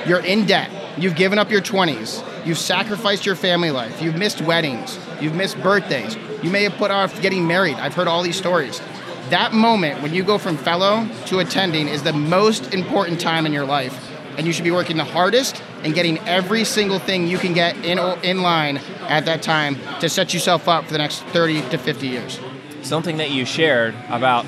You're 0.05 0.23
in 0.23 0.45
debt. 0.45 0.69
You've 0.97 1.15
given 1.15 1.39
up 1.39 1.51
your 1.51 1.61
20s. 1.61 2.45
You've 2.45 2.57
sacrificed 2.57 3.25
your 3.25 3.35
family 3.35 3.71
life. 3.71 4.01
You've 4.01 4.15
missed 4.15 4.41
weddings. 4.41 4.97
You've 5.21 5.35
missed 5.35 5.61
birthdays. 5.61 6.17
You 6.41 6.49
may 6.49 6.63
have 6.63 6.73
put 6.73 6.91
off 6.91 7.21
getting 7.21 7.47
married. 7.47 7.75
I've 7.75 7.93
heard 7.93 8.07
all 8.07 8.23
these 8.23 8.37
stories. 8.37 8.81
That 9.29 9.53
moment 9.53 10.01
when 10.01 10.13
you 10.13 10.23
go 10.23 10.37
from 10.37 10.57
fellow 10.57 11.07
to 11.27 11.39
attending 11.39 11.87
is 11.87 12.03
the 12.03 12.13
most 12.13 12.73
important 12.73 13.19
time 13.19 13.45
in 13.45 13.53
your 13.53 13.65
life. 13.65 14.09
And 14.37 14.47
you 14.47 14.53
should 14.53 14.63
be 14.63 14.71
working 14.71 14.97
the 14.97 15.03
hardest 15.03 15.61
and 15.83 15.93
getting 15.93 16.17
every 16.19 16.63
single 16.63 16.97
thing 16.97 17.27
you 17.27 17.37
can 17.37 17.53
get 17.53 17.75
in, 17.85 17.99
in 18.23 18.41
line 18.41 18.77
at 19.01 19.25
that 19.25 19.41
time 19.41 19.77
to 19.99 20.09
set 20.09 20.33
yourself 20.33 20.67
up 20.67 20.85
for 20.85 20.93
the 20.93 20.97
next 20.97 21.23
30 21.25 21.69
to 21.69 21.77
50 21.77 22.07
years. 22.07 22.39
something 22.81 23.17
that 23.17 23.31
you 23.31 23.45
shared 23.45 23.93
about 24.09 24.45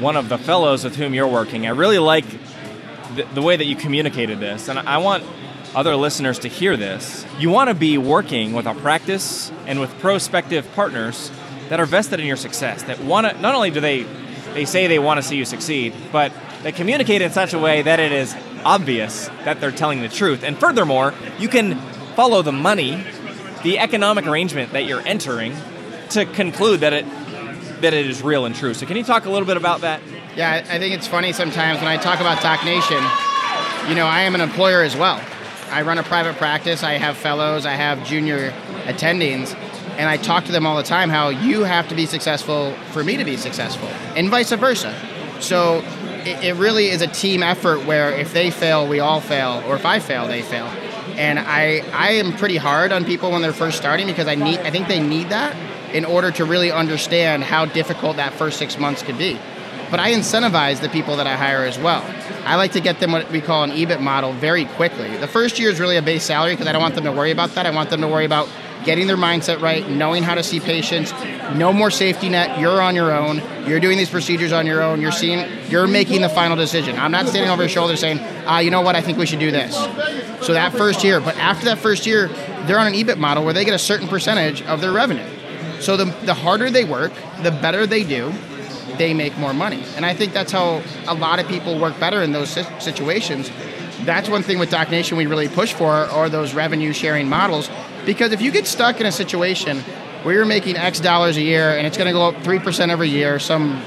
one 0.00 0.16
of 0.16 0.28
the 0.28 0.38
fellows 0.38 0.84
with 0.84 0.96
whom 0.96 1.14
you're 1.14 1.28
working. 1.28 1.66
I 1.66 1.70
really 1.70 1.98
like 1.98 2.24
the, 3.14 3.24
the 3.34 3.42
way 3.42 3.56
that 3.56 3.64
you 3.64 3.76
communicated 3.76 4.40
this, 4.40 4.68
and 4.68 4.78
I 4.78 4.98
want 4.98 5.24
other 5.74 5.96
listeners 5.96 6.38
to 6.40 6.48
hear 6.48 6.76
this. 6.76 7.26
You 7.38 7.50
want 7.50 7.68
to 7.68 7.74
be 7.74 7.98
working 7.98 8.52
with 8.52 8.66
a 8.66 8.74
practice 8.74 9.52
and 9.66 9.80
with 9.80 9.90
prospective 9.98 10.70
partners 10.74 11.30
that 11.68 11.80
are 11.80 11.86
vested 11.86 12.20
in 12.20 12.26
your 12.26 12.36
success. 12.36 12.82
That 12.84 13.00
want 13.00 13.28
to 13.28 13.40
not 13.40 13.54
only 13.54 13.70
do 13.70 13.80
they 13.80 14.06
they 14.54 14.64
say 14.64 14.86
they 14.86 14.98
want 14.98 15.18
to 15.18 15.22
see 15.22 15.36
you 15.36 15.44
succeed, 15.44 15.94
but 16.10 16.32
they 16.62 16.72
communicate 16.72 17.22
in 17.22 17.30
such 17.30 17.52
a 17.52 17.58
way 17.58 17.82
that 17.82 18.00
it 18.00 18.12
is 18.12 18.34
obvious 18.64 19.28
that 19.44 19.60
they're 19.60 19.70
telling 19.70 20.00
the 20.00 20.08
truth. 20.08 20.42
And 20.42 20.58
furthermore, 20.58 21.14
you 21.38 21.48
can 21.48 21.78
follow 22.16 22.42
the 22.42 22.52
money, 22.52 23.04
the 23.62 23.78
economic 23.78 24.26
arrangement 24.26 24.72
that 24.72 24.84
you're 24.84 25.06
entering, 25.06 25.54
to 26.10 26.24
conclude 26.24 26.80
that 26.80 26.92
it 26.92 27.06
that 27.82 27.94
it 27.94 28.06
is 28.06 28.22
real 28.22 28.44
and 28.44 28.54
true. 28.54 28.74
So, 28.74 28.86
can 28.86 28.96
you 28.96 29.04
talk 29.04 29.26
a 29.26 29.30
little 29.30 29.46
bit 29.46 29.56
about 29.56 29.82
that? 29.82 30.00
Yeah, 30.34 30.64
I 30.68 30.78
think 30.78 30.94
it's 30.94 31.06
funny 31.06 31.32
sometimes 31.32 31.78
when 31.78 31.88
I 31.88 31.96
talk 31.96 32.20
about 32.20 32.42
Doc 32.42 32.64
Nation, 32.64 33.02
you 33.88 33.94
know, 33.94 34.06
I 34.06 34.22
am 34.22 34.34
an 34.34 34.40
employer 34.40 34.82
as 34.82 34.96
well. 34.96 35.20
I 35.70 35.82
run 35.82 35.98
a 35.98 36.02
private 36.02 36.36
practice, 36.36 36.82
I 36.82 36.94
have 36.94 37.16
fellows, 37.16 37.66
I 37.66 37.72
have 37.72 38.04
junior 38.04 38.52
attendings, 38.84 39.54
and 39.98 40.08
I 40.08 40.16
talk 40.16 40.44
to 40.44 40.52
them 40.52 40.66
all 40.66 40.76
the 40.76 40.82
time 40.82 41.10
how 41.10 41.28
you 41.28 41.64
have 41.64 41.88
to 41.88 41.94
be 41.94 42.06
successful 42.06 42.72
for 42.92 43.02
me 43.04 43.16
to 43.16 43.24
be 43.24 43.36
successful, 43.36 43.88
and 44.16 44.28
vice 44.28 44.52
versa. 44.52 44.94
So 45.40 45.82
it, 46.24 46.44
it 46.44 46.56
really 46.56 46.88
is 46.88 47.02
a 47.02 47.06
team 47.06 47.42
effort 47.42 47.84
where 47.84 48.10
if 48.12 48.32
they 48.32 48.50
fail, 48.50 48.86
we 48.88 49.00
all 49.00 49.20
fail, 49.20 49.62
or 49.66 49.76
if 49.76 49.86
I 49.86 49.98
fail, 49.98 50.26
they 50.26 50.42
fail. 50.42 50.66
And 51.16 51.38
I, 51.38 51.82
I 51.92 52.12
am 52.12 52.32
pretty 52.32 52.56
hard 52.56 52.92
on 52.92 53.04
people 53.04 53.32
when 53.32 53.42
they're 53.42 53.52
first 53.52 53.76
starting 53.76 54.06
because 54.06 54.28
I 54.28 54.36
need 54.36 54.58
I 54.60 54.70
think 54.70 54.86
they 54.86 55.00
need 55.00 55.30
that 55.30 55.56
in 55.92 56.04
order 56.04 56.30
to 56.32 56.44
really 56.44 56.70
understand 56.70 57.42
how 57.42 57.64
difficult 57.64 58.16
that 58.16 58.34
first 58.34 58.58
six 58.58 58.78
months 58.78 59.02
could 59.02 59.18
be. 59.18 59.38
But 59.90 60.00
I 60.00 60.12
incentivize 60.12 60.80
the 60.80 60.88
people 60.88 61.16
that 61.16 61.26
I 61.26 61.34
hire 61.36 61.64
as 61.64 61.78
well. 61.78 62.02
I 62.48 62.54
like 62.54 62.72
to 62.72 62.80
get 62.80 62.98
them 62.98 63.12
what 63.12 63.30
we 63.30 63.42
call 63.42 63.62
an 63.62 63.72
EBIT 63.72 64.00
model 64.00 64.32
very 64.32 64.64
quickly. 64.64 65.14
The 65.18 65.26
first 65.26 65.58
year 65.58 65.68
is 65.68 65.78
really 65.80 65.98
a 65.98 66.02
base 66.02 66.24
salary 66.24 66.54
because 66.54 66.66
I 66.66 66.72
don't 66.72 66.80
want 66.80 66.94
them 66.94 67.04
to 67.04 67.12
worry 67.12 67.30
about 67.30 67.50
that. 67.56 67.66
I 67.66 67.70
want 67.70 67.90
them 67.90 68.00
to 68.00 68.08
worry 68.08 68.24
about 68.24 68.48
getting 68.86 69.06
their 69.06 69.18
mindset 69.18 69.60
right, 69.60 69.86
knowing 69.86 70.22
how 70.22 70.34
to 70.34 70.42
see 70.42 70.58
patients, 70.58 71.12
no 71.54 71.74
more 71.74 71.90
safety 71.90 72.30
net. 72.30 72.58
You're 72.58 72.80
on 72.80 72.94
your 72.94 73.12
own. 73.12 73.42
You're 73.66 73.80
doing 73.80 73.98
these 73.98 74.08
procedures 74.08 74.50
on 74.50 74.66
your 74.66 74.82
own. 74.82 75.02
You're 75.02 75.12
seeing, 75.12 75.46
you're 75.68 75.86
making 75.86 76.22
the 76.22 76.30
final 76.30 76.56
decision. 76.56 76.96
I'm 76.96 77.10
not 77.10 77.28
standing 77.28 77.50
over 77.50 77.64
your 77.64 77.68
shoulder 77.68 77.96
saying, 77.96 78.18
ah, 78.46 78.60
you 78.60 78.70
know 78.70 78.80
what, 78.80 78.96
I 78.96 79.02
think 79.02 79.18
we 79.18 79.26
should 79.26 79.40
do 79.40 79.50
this. 79.50 79.74
So 80.40 80.54
that 80.54 80.72
first 80.72 81.04
year, 81.04 81.20
but 81.20 81.36
after 81.36 81.66
that 81.66 81.76
first 81.76 82.06
year, 82.06 82.28
they're 82.66 82.78
on 82.78 82.86
an 82.86 82.94
EBIT 82.94 83.18
model 83.18 83.44
where 83.44 83.52
they 83.52 83.66
get 83.66 83.74
a 83.74 83.78
certain 83.78 84.08
percentage 84.08 84.62
of 84.62 84.80
their 84.80 84.92
revenue. 84.92 85.28
So 85.80 85.98
the, 85.98 86.06
the 86.24 86.32
harder 86.32 86.70
they 86.70 86.84
work, 86.84 87.12
the 87.42 87.50
better 87.50 87.86
they 87.86 88.04
do, 88.04 88.32
they 88.98 89.14
make 89.14 89.36
more 89.38 89.54
money. 89.54 89.82
And 89.96 90.04
I 90.04 90.14
think 90.14 90.32
that's 90.32 90.52
how 90.52 90.82
a 91.06 91.14
lot 91.14 91.38
of 91.38 91.48
people 91.48 91.78
work 91.78 91.98
better 91.98 92.22
in 92.22 92.32
those 92.32 92.50
situations. 92.50 93.50
That's 94.02 94.28
one 94.28 94.42
thing 94.42 94.58
with 94.58 94.70
Doc 94.70 94.90
Nation 94.90 95.16
we 95.16 95.26
really 95.26 95.48
push 95.48 95.72
for 95.72 95.92
are 95.92 96.28
those 96.28 96.54
revenue 96.54 96.92
sharing 96.92 97.28
models. 97.28 97.70
Because 98.04 98.32
if 98.32 98.40
you 98.40 98.50
get 98.50 98.66
stuck 98.66 99.00
in 99.00 99.06
a 99.06 99.12
situation 99.12 99.80
where 100.22 100.34
you're 100.34 100.46
making 100.46 100.76
X 100.76 101.00
dollars 101.00 101.36
a 101.36 101.42
year 101.42 101.76
and 101.76 101.86
it's 101.86 101.96
going 101.96 102.06
to 102.06 102.12
go 102.12 102.28
up 102.28 102.34
3% 102.36 102.88
every 102.88 103.08
year, 103.08 103.38
some 103.38 103.82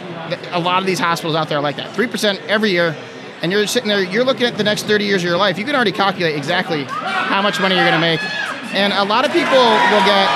a 0.51 0.59
lot 0.59 0.79
of 0.79 0.85
these 0.85 0.99
hospitals 0.99 1.35
out 1.35 1.49
there 1.49 1.57
are 1.57 1.61
like 1.61 1.75
that. 1.77 1.95
3% 1.95 2.39
every 2.47 2.71
year 2.71 2.95
and 3.41 3.51
you're 3.51 3.65
sitting 3.67 3.89
there, 3.89 4.03
you're 4.03 4.23
looking 4.23 4.45
at 4.45 4.57
the 4.57 4.63
next 4.63 4.83
30 4.83 5.05
years 5.05 5.23
of 5.23 5.27
your 5.27 5.37
life, 5.37 5.57
you 5.57 5.65
can 5.65 5.75
already 5.75 5.91
calculate 5.91 6.35
exactly 6.35 6.83
how 6.83 7.41
much 7.41 7.59
money 7.59 7.75
you're 7.75 7.83
going 7.83 7.95
to 7.95 7.99
make. 7.99 8.21
And 8.73 8.93
a 8.93 9.03
lot 9.03 9.25
of 9.25 9.31
people 9.31 9.57
will 9.57 10.05
get, 10.05 10.29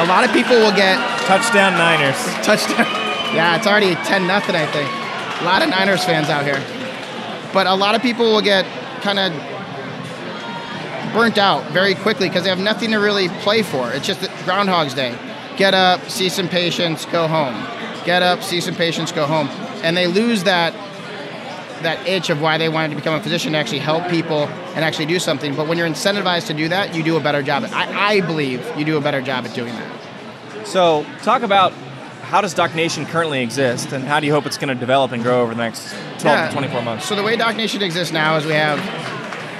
a 0.00 0.06
lot 0.08 0.24
of 0.24 0.32
people 0.32 0.56
will 0.56 0.74
get 0.74 0.98
touchdown 1.26 1.74
Niners. 1.74 2.16
Touchdown. 2.44 3.01
Yeah, 3.34 3.56
it's 3.56 3.66
already 3.66 3.94
10 3.94 4.26
nothing, 4.26 4.54
I 4.54 4.66
think. 4.66 4.90
A 5.40 5.44
lot 5.44 5.62
of 5.62 5.70
Niners 5.70 6.04
fans 6.04 6.28
out 6.28 6.44
here. 6.44 6.62
But 7.52 7.66
a 7.66 7.74
lot 7.74 7.94
of 7.94 8.02
people 8.02 8.26
will 8.26 8.42
get 8.42 8.64
kind 9.02 9.18
of 9.18 9.32
burnt 11.12 11.38
out 11.38 11.64
very 11.72 11.94
quickly 11.94 12.28
because 12.28 12.44
they 12.44 12.50
have 12.50 12.58
nothing 12.58 12.90
to 12.90 12.98
really 12.98 13.28
play 13.40 13.62
for. 13.62 13.90
It's 13.92 14.06
just 14.06 14.20
Groundhog's 14.44 14.94
Day. 14.94 15.18
Get 15.56 15.74
up, 15.74 16.08
see 16.08 16.28
some 16.28 16.48
patients, 16.48 17.06
go 17.06 17.26
home. 17.26 17.54
Get 18.04 18.22
up, 18.22 18.42
see 18.42 18.60
some 18.60 18.74
patients, 18.74 19.12
go 19.12 19.26
home. 19.26 19.48
And 19.82 19.96
they 19.96 20.06
lose 20.06 20.44
that 20.44 20.74
that 21.82 22.06
itch 22.06 22.30
of 22.30 22.40
why 22.40 22.58
they 22.58 22.68
wanted 22.68 22.90
to 22.90 22.94
become 22.94 23.14
a 23.14 23.20
physician 23.20 23.52
to 23.52 23.58
actually 23.58 23.80
help 23.80 24.08
people 24.08 24.46
and 24.74 24.84
actually 24.84 25.06
do 25.06 25.18
something. 25.18 25.56
But 25.56 25.66
when 25.66 25.76
you're 25.76 25.88
incentivized 25.88 26.46
to 26.46 26.54
do 26.54 26.68
that, 26.68 26.94
you 26.94 27.02
do 27.02 27.16
a 27.16 27.20
better 27.20 27.42
job. 27.42 27.64
I, 27.72 28.16
I 28.16 28.20
believe 28.20 28.64
you 28.78 28.84
do 28.84 28.96
a 28.96 29.00
better 29.00 29.20
job 29.20 29.44
at 29.46 29.54
doing 29.54 29.74
that. 29.74 30.66
So, 30.66 31.04
talk 31.22 31.42
about 31.42 31.72
how 32.32 32.40
does 32.40 32.54
Doc 32.54 32.74
Nation 32.74 33.04
currently 33.04 33.42
exist, 33.42 33.92
and 33.92 34.04
how 34.04 34.18
do 34.18 34.26
you 34.26 34.32
hope 34.32 34.46
it's 34.46 34.56
going 34.56 34.70
to 34.70 34.74
develop 34.74 35.12
and 35.12 35.22
grow 35.22 35.42
over 35.42 35.54
the 35.54 35.60
next 35.60 35.90
12 36.20 36.24
yeah. 36.24 36.46
to 36.46 36.52
24 36.54 36.80
months? 36.80 37.04
So, 37.04 37.14
the 37.14 37.22
way 37.22 37.36
Doc 37.36 37.56
Nation 37.56 37.82
exists 37.82 38.10
now 38.10 38.38
is 38.38 38.46
we 38.46 38.54
have 38.54 38.78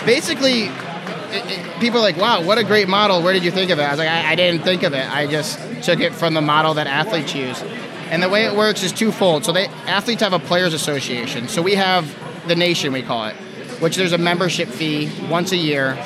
basically 0.07 0.63
it, 0.63 1.45
it, 1.51 1.81
people 1.81 1.99
are 1.99 2.03
like, 2.03 2.17
wow, 2.17 2.43
what 2.43 2.57
a 2.57 2.65
great 2.65 2.89
model. 2.89 3.23
Where 3.23 3.35
did 3.35 3.45
you 3.45 3.51
think 3.51 3.71
of 3.71 3.79
it? 3.79 3.83
I 3.83 3.91
was 3.91 3.99
like, 3.99 4.09
I, 4.09 4.33
I 4.33 4.35
didn't 4.37 4.63
think 4.63 4.85
of 4.85 4.95
it. 4.95 5.07
I 5.07 5.27
just 5.27 5.59
took 5.83 6.01
it 6.01 6.15
from 6.15 6.33
the 6.33 6.41
model 6.41 6.73
that 6.75 6.87
athletes 6.87 7.35
use. 7.35 7.63
And 8.09 8.23
the 8.23 8.31
way 8.31 8.47
it 8.47 8.57
works 8.57 8.83
is 8.83 8.91
twofold. 8.91 9.45
So 9.45 9.53
they 9.53 9.67
athletes 9.87 10.23
have 10.23 10.33
a 10.33 10.39
players 10.39 10.73
association. 10.73 11.49
So 11.49 11.61
we 11.61 11.75
have 11.75 12.09
the 12.49 12.57
nation 12.57 12.95
we 12.95 13.03
call 13.03 13.27
it, 13.27 13.35
which 13.83 13.97
there's 13.97 14.13
a 14.13 14.19
membership 14.19 14.71
fee 14.71 15.13
once 15.29 15.53
a 15.53 15.59
year, 15.59 15.99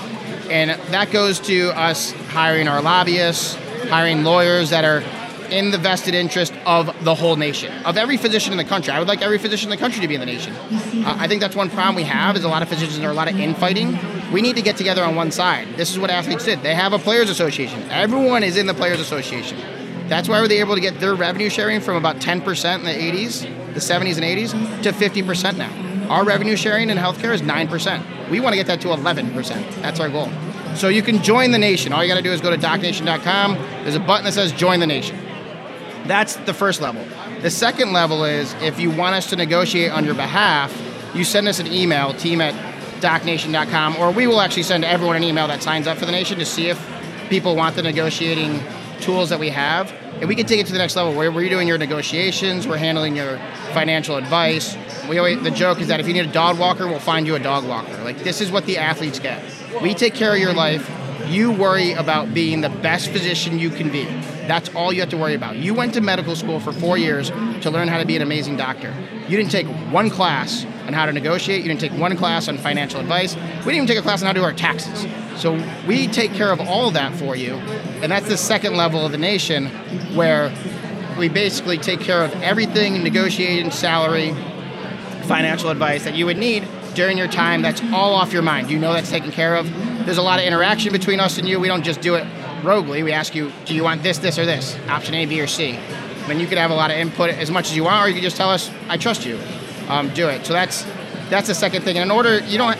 and 0.51 0.71
that 0.91 1.13
goes 1.13 1.39
to 1.41 1.69
us 1.79 2.11
hiring 2.11 2.67
our 2.67 2.83
lobbyists, 2.83 3.55
hiring 3.89 4.25
lawyers 4.25 4.71
that 4.71 4.85
are 4.85 5.05
in 5.51 5.71
the 5.71 5.79
vested 5.79 6.15
interest 6.15 6.53
of 6.67 6.87
the 7.05 7.15
whole 7.15 7.37
nation, 7.37 7.73
of 7.85 7.97
every 7.97 8.17
physician 8.17 8.53
in 8.53 8.59
the 8.59 8.65
country. 8.65 8.93
I 8.93 8.99
would 8.99 9.09
like 9.09 9.23
every 9.23 9.39
physician 9.39 9.71
in 9.71 9.77
the 9.77 9.81
country 9.81 10.01
to 10.01 10.09
be 10.09 10.15
in 10.15 10.21
the 10.21 10.27
nation. 10.27 10.55
Uh, 10.55 11.17
I 11.19 11.29
think 11.29 11.41
that's 11.41 11.57
one 11.57 11.71
problem 11.71 11.95
we 11.97 12.03
have 12.05 12.37
is 12.37 12.45
a 12.45 12.49
lot 12.49 12.63
of 12.63 12.69
physicians 12.69 12.99
are 13.05 13.11
a 13.11 13.15
lot 13.15 13.29
of 13.29 13.39
infighting. 13.39 13.99
We 14.33 14.43
need 14.43 14.57
to 14.57 14.63
get 14.63 14.77
together 14.77 15.05
on 15.05 15.15
one 15.15 15.31
side. 15.31 15.69
This 15.77 15.91
is 15.91 15.99
what 15.99 16.11
athletes 16.11 16.45
did. 16.45 16.63
They 16.63 16.75
have 16.75 16.93
a 16.93 16.99
players 16.99 17.31
association. 17.31 17.83
Everyone 17.91 18.43
is 18.43 18.57
in 18.57 18.67
the 18.67 18.75
players 18.75 19.01
association. 19.01 19.59
That's 20.09 20.29
why 20.29 20.41
were 20.41 20.49
they 20.49 20.61
able 20.61 20.75
to 20.75 20.81
get 20.81 21.01
their 21.01 21.15
revenue 21.15 21.51
sharing 21.51 21.81
from 21.81 21.97
about 21.97 22.17
10% 22.17 22.79
in 22.79 22.85
the 22.85 22.91
80s, 22.91 23.43
the 23.75 23.81
70s 23.81 24.17
and 24.17 24.25
80s, 24.25 24.83
to 24.83 24.93
50% 24.93 25.57
now. 25.57 26.11
Our 26.11 26.25
revenue 26.25 26.57
sharing 26.57 26.91
in 26.91 26.99
healthcare 26.99 27.35
is 27.35 27.43
9%. 27.43 28.31
We 28.31 28.39
want 28.41 28.53
to 28.53 28.57
get 28.57 28.67
that 28.69 28.81
to 28.83 28.89
11%. 28.89 29.83
That's 29.83 29.99
our 29.99 30.09
goal. 30.09 30.31
So 30.77 30.89
you 30.89 31.03
can 31.03 31.23
join 31.23 31.51
the 31.51 31.59
nation. 31.59 31.93
All 31.93 32.03
you 32.03 32.09
got 32.09 32.17
to 32.17 32.23
do 32.23 32.31
is 32.31 32.41
go 32.41 32.51
to 32.51 32.57
docnation.com. 32.57 33.55
There's 33.55 33.95
a 33.95 34.01
button 34.01 34.25
that 34.25 34.35
says 34.35 34.53
join 34.53 34.79
the 34.79 34.87
nation. 34.87 35.19
That's 36.07 36.37
the 36.37 36.55
first 36.55 36.81
level. 36.81 37.05
The 37.43 37.51
second 37.51 37.93
level 37.93 38.25
is 38.25 38.55
if 38.55 38.81
you 38.81 38.91
want 38.91 39.15
us 39.15 39.31
to 39.31 39.37
negotiate 39.37 39.93
on 39.93 40.05
your 40.05 40.15
behalf, 40.15 40.75
you 41.15 41.25
send 41.25 41.49
us 41.49 41.59
an 41.59 41.67
email, 41.67 42.13
team 42.15 42.41
at 42.41 42.55
docnation.com, 43.01 43.97
or 43.97 44.11
we 44.11 44.27
will 44.27 44.41
actually 44.41 44.63
send 44.63 44.85
everyone 44.85 45.17
an 45.17 45.23
email 45.23 45.47
that 45.49 45.63
signs 45.63 45.87
up 45.87 45.99
for 45.99 46.07
the 46.07 46.13
nation 46.13 46.39
to 46.39 46.47
see 46.47 46.69
if 46.69 46.79
people 47.29 47.57
want 47.57 47.77
the 47.77 47.83
negotiating 47.83 48.61
tools 49.01 49.29
that 49.31 49.39
we 49.39 49.51
have, 49.51 49.93
and 50.21 50.29
we 50.29 50.35
can 50.35 50.47
take 50.47 50.61
it 50.61 50.67
to 50.67 50.73
the 50.73 50.79
next 50.79 50.97
level 50.97 51.15
where 51.15 51.31
we're 51.31 51.49
doing 51.49 51.69
your 51.69 51.79
negotiations, 51.79 52.67
we're 52.67 52.79
handling 52.79 53.15
your 53.15 53.39
financial 53.75 54.17
advice. 54.17 54.77
We 55.09 55.19
always, 55.19 55.43
the 55.43 55.51
joke 55.51 55.81
is 55.81 55.89
that 55.89 56.01
if 56.01 56.09
you 56.09 56.15
need 56.15 56.27
a 56.27 56.33
dog 56.33 56.59
walker, 56.59 56.87
we'll 56.87 56.99
find 56.99 57.27
you 57.27 57.35
a 57.35 57.39
dog 57.39 57.67
walker. 57.67 58.03
Like 58.03 58.19
this 58.25 58.41
is 58.41 58.51
what 58.51 58.65
the 58.67 58.79
athletes 58.79 59.19
get. 59.19 59.43
We 59.83 59.95
take 59.95 60.15
care 60.15 60.33
of 60.33 60.39
your 60.39 60.55
life. 60.55 60.91
You 61.27 61.53
worry 61.53 61.93
about 61.93 62.33
being 62.33 62.63
the 62.63 62.69
best 62.69 63.11
physician 63.11 63.59
you 63.59 63.71
can 63.71 63.91
be. 63.91 64.07
That's 64.47 64.69
all 64.75 64.93
you 64.93 65.01
have 65.01 65.11
to 65.11 65.17
worry 65.17 65.35
about. 65.35 65.57
You 65.57 65.75
went 65.75 65.95
to 65.95 66.01
medical 66.01 66.37
school 66.37 66.61
for 66.61 66.73
four 66.73 66.97
years 66.97 67.31
to 67.31 67.71
learn 67.71 67.89
how 67.89 67.99
to 67.99 68.07
be 68.07 68.17
an 68.17 68.23
amazing 68.23 68.57
doctor. 68.57 68.95
You 69.29 69.37
didn't 69.37 69.51
take 69.51 69.67
one 69.93 70.11
class 70.11 70.65
on 70.87 70.93
how 70.93 71.07
to 71.07 71.13
negotiate. 71.13 71.63
You 71.63 71.69
didn't 71.69 71.81
take 71.81 71.99
one 71.99 72.17
class 72.17 72.49
on 72.49 72.59
financial 72.59 73.01
advice. 73.01 73.35
We 73.35 73.41
didn't 73.41 73.75
even 73.75 73.87
take 73.87 73.99
a 73.99 74.03
class 74.03 74.23
on 74.23 74.27
how 74.27 74.33
to 74.33 74.41
do 74.41 74.45
our 74.45 74.53
taxes. 74.53 75.07
So 75.41 75.61
we 75.87 76.07
take 76.07 76.33
care 76.33 76.53
of 76.53 76.61
all 76.61 76.89
of 76.89 76.95
that 76.95 77.15
for 77.15 77.37
you. 77.37 77.55
And 78.03 78.11
that's 78.11 78.29
the 78.29 78.37
second 78.37 78.77
level 78.77 79.05
of 79.05 79.13
the 79.13 79.19
nation 79.19 79.67
where 80.15 80.55
we 81.19 81.29
basically 81.29 81.79
take 81.79 82.01
care 82.01 82.23
of 82.23 82.33
everything 82.43 83.03
negotiating 83.03 83.71
salary, 83.71 84.33
financial 85.25 85.71
advice 85.71 86.05
that 86.05 86.15
you 86.15 86.27
would 86.27 86.39
need 86.39 86.67
during 86.95 87.19
your 87.19 87.29
time 87.29 87.61
that's 87.61 87.83
all 87.93 88.15
off 88.15 88.33
your 88.33 88.43
mind. 88.43 88.71
You 88.71 88.79
know 88.79 88.93
that's 88.93 89.11
taken 89.11 89.31
care 89.31 89.55
of. 89.55 89.71
There's 90.07 90.19
a 90.19 90.23
lot 90.23 90.39
of 90.39 90.47
interaction 90.47 90.93
between 90.93 91.21
us 91.21 91.37
and 91.37 91.47
you. 91.47 91.61
We 91.61 91.69
don't 91.69 91.83
just 91.83 92.01
do 92.01 92.15
it 92.15 92.27
roguely. 92.63 93.03
We 93.03 93.13
ask 93.13 93.35
you, 93.35 93.53
do 93.65 93.75
you 93.75 93.85
want 93.85 94.03
this, 94.03 94.19
this, 94.19 94.39
or 94.39 94.47
this? 94.47 94.77
Option 94.89 95.15
A, 95.15 95.27
B, 95.27 95.41
or 95.41 95.47
C. 95.47 95.79
mean, 96.29 96.41
you 96.41 96.47
could 96.47 96.59
have 96.59 96.71
a 96.71 96.75
lot 96.75 96.91
of 96.91 96.97
input 96.97 97.31
as 97.31 97.51
much 97.51 97.71
as 97.71 97.77
you 97.77 97.85
want, 97.85 98.05
or 98.05 98.09
you 98.09 98.15
could 98.15 98.23
just 98.23 98.37
tell 98.37 98.51
us, 98.51 98.71
I 98.89 98.97
trust 98.97 99.25
you. 99.25 99.39
Um, 99.89 100.13
do 100.15 100.29
it. 100.29 100.45
So 100.45 100.53
that's 100.53 100.85
that's 101.31 101.49
the 101.49 101.55
second 101.55 101.83
thing. 101.83 101.97
And 101.97 102.11
in 102.11 102.11
order, 102.11 102.41
you 102.41 102.59
don't 102.59 102.79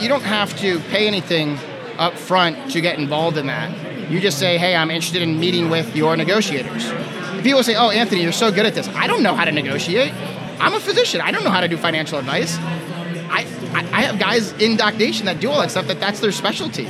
you 0.00 0.08
don't 0.08 0.22
have 0.22 0.56
to 0.60 0.78
pay 0.90 1.06
anything 1.06 1.58
up 1.98 2.14
front 2.14 2.70
to 2.72 2.80
get 2.80 2.98
involved 2.98 3.36
in 3.36 3.46
that. 3.46 4.10
You 4.10 4.20
just 4.20 4.38
say, 4.38 4.58
hey, 4.58 4.76
I'm 4.76 4.90
interested 4.90 5.22
in 5.22 5.40
meeting 5.40 5.70
with 5.70 5.96
your 5.96 6.16
negotiators. 6.16 6.92
People 7.42 7.64
say, 7.64 7.74
oh, 7.74 7.90
Anthony, 7.90 8.22
you're 8.22 8.32
so 8.32 8.52
good 8.52 8.66
at 8.66 8.74
this. 8.74 8.86
I 8.88 9.08
don't 9.08 9.22
know 9.22 9.34
how 9.34 9.44
to 9.44 9.50
negotiate. 9.50 10.12
I'm 10.60 10.74
a 10.74 10.80
physician. 10.80 11.20
I 11.20 11.32
don't 11.32 11.42
know 11.42 11.50
how 11.50 11.60
to 11.60 11.68
do 11.68 11.76
financial 11.76 12.18
advice. 12.18 12.56
I, 12.58 13.44
I, 13.74 14.02
have 14.02 14.18
guys 14.18 14.52
in 14.52 14.76
Doc 14.76 14.96
Nation 14.96 15.26
that 15.26 15.40
do 15.40 15.50
all 15.50 15.60
that 15.60 15.70
stuff 15.70 15.88
that 15.88 15.98
that's 15.98 16.20
their 16.20 16.32
specialty 16.32 16.88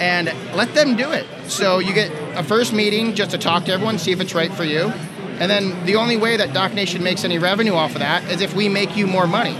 and 0.00 0.26
let 0.56 0.74
them 0.74 0.96
do 0.96 1.12
it. 1.12 1.26
So 1.48 1.78
you 1.78 1.92
get 1.92 2.10
a 2.36 2.42
first 2.42 2.72
meeting 2.72 3.14
just 3.14 3.30
to 3.32 3.38
talk 3.38 3.66
to 3.66 3.72
everyone, 3.72 3.98
see 3.98 4.12
if 4.12 4.20
it's 4.20 4.34
right 4.34 4.52
for 4.52 4.64
you. 4.64 4.92
And 5.38 5.50
then 5.50 5.86
the 5.86 5.96
only 5.96 6.16
way 6.16 6.36
that 6.36 6.52
Doc 6.52 6.74
Nation 6.74 7.02
makes 7.02 7.24
any 7.24 7.38
revenue 7.38 7.74
off 7.74 7.92
of 7.92 8.00
that 8.00 8.24
is 8.30 8.40
if 8.40 8.54
we 8.54 8.68
make 8.68 8.96
you 8.96 9.06
more 9.06 9.26
money. 9.26 9.56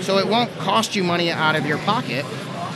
So 0.00 0.18
it 0.18 0.26
won't 0.26 0.50
cost 0.58 0.94
you 0.94 1.02
money 1.02 1.30
out 1.30 1.56
of 1.56 1.64
your 1.64 1.78
pocket. 1.78 2.26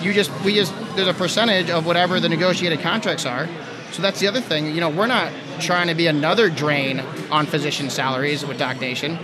You 0.01 0.13
just 0.13 0.31
we 0.45 0.55
just 0.55 0.73
there's 0.97 1.09
a 1.09 1.15
percentage 1.15 1.71
of 1.71 1.87
whatever 1.87 2.21
the 2.21 2.29
negotiated 2.29 2.81
contracts 2.81 3.27
are. 3.27 3.49
So 3.93 4.03
that's 4.03 4.21
the 4.21 4.29
other 4.29 4.41
thing. 4.41 4.75
You 4.75 4.81
know, 4.81 4.89
we're 4.89 5.07
not 5.07 5.33
trying 5.61 5.89
to 5.89 5.95
be 5.95 6.07
another 6.07 6.51
drain 6.51 7.01
on 7.31 7.47
physician 7.47 7.91
salaries 7.91 8.45
with 8.45 8.59
Doc 8.59 8.81
Nation. 8.81 9.19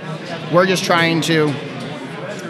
We're 0.52 0.66
just 0.66 0.84
trying 0.84 1.20
to, 1.22 1.54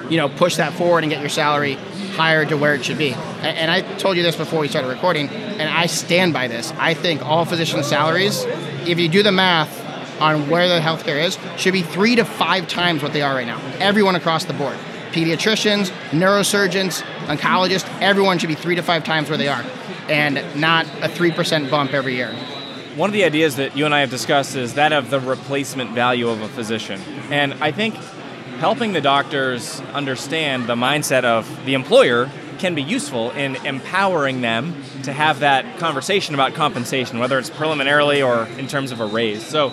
you 0.09 0.17
know, 0.17 0.29
push 0.29 0.57
that 0.57 0.73
forward 0.73 1.05
and 1.05 1.11
get 1.11 1.21
your 1.21 1.29
salary 1.29 1.77
higher 2.15 2.45
to 2.47 2.57
where 2.57 2.75
it 2.75 2.85
should 2.85 2.99
be. 2.99 3.13
And 3.13 3.71
I 3.71 3.83
told 3.97 4.17
you 4.17 4.23
this 4.23 4.37
before 4.37 4.61
we 4.61 4.69
started 4.69 4.89
recording, 4.89 5.29
and 5.29 5.69
I 5.69 5.87
stand 5.87 6.33
by 6.33 6.49
this. 6.49 6.73
I 6.79 6.95
think 6.95 7.25
all 7.25 7.45
physician 7.45 7.83
salaries, 7.83 8.45
if 8.87 8.99
you 8.99 9.09
do 9.09 9.23
the 9.23 9.33
math 9.33 9.81
on 10.21 10.49
where 10.49 10.69
the 10.69 10.81
healthcare 10.81 11.23
is, 11.23 11.39
should 11.61 11.73
be 11.73 11.83
three 11.83 12.17
to 12.17 12.25
five 12.25 12.69
times 12.69 13.03
what 13.03 13.13
they 13.13 13.23
are 13.23 13.35
right 13.35 13.47
now. 13.47 13.61
Everyone 13.79 14.15
across 14.15 14.45
the 14.45 14.55
board. 14.55 14.77
Pediatricians, 15.13 15.91
neurosurgeons, 16.11 17.03
oncologists, 17.27 17.89
everyone 18.01 18.39
should 18.39 18.49
be 18.49 18.55
three 18.55 18.75
to 18.75 18.83
five 18.83 19.05
times 19.05 19.29
where 19.29 19.39
they 19.39 19.49
are, 19.49 19.65
and 20.09 20.35
not 20.61 20.87
a 20.87 21.09
3% 21.09 21.71
bump 21.71 21.93
every 21.93 22.15
year. 22.15 22.35
One 22.97 23.11
of 23.11 23.15
the 23.15 23.25
ideas 23.25 23.57
that 23.57 23.77
you 23.77 23.87
and 23.87 23.95
I 23.95 24.01
have 24.01 24.11
discussed 24.11 24.55
is 24.55 24.75
that 24.75 24.93
of 24.93 25.11
the 25.11 25.19
replacement 25.19 25.91
value 25.91 26.29
of 26.29 26.41
a 26.43 26.49
physician. 26.49 27.01
And 27.31 27.55
I 27.55 27.73
think 27.73 27.97
helping 28.65 28.95
the 28.95 29.01
doctors 29.03 29.81
understand 29.93 30.67
the 30.67 30.75
mindset 30.75 31.23
of 31.23 31.67
the 31.67 31.75
employer 31.75 32.31
can 32.57 32.75
be 32.75 32.81
useful 32.81 33.31
in 33.33 33.57
empowering 33.67 34.41
them 34.41 34.75
to 35.03 35.13
have 35.13 35.41
that 35.41 35.79
conversation 35.79 36.35
about 36.35 36.55
compensation, 36.55 37.19
whether 37.19 37.39
it's 37.39 37.51
preliminarily 37.51 38.23
or 38.23 38.47
in 38.57 38.67
terms 38.67 38.91
of 38.91 39.01
a 39.01 39.05
raise. 39.05 39.45
So, 39.45 39.71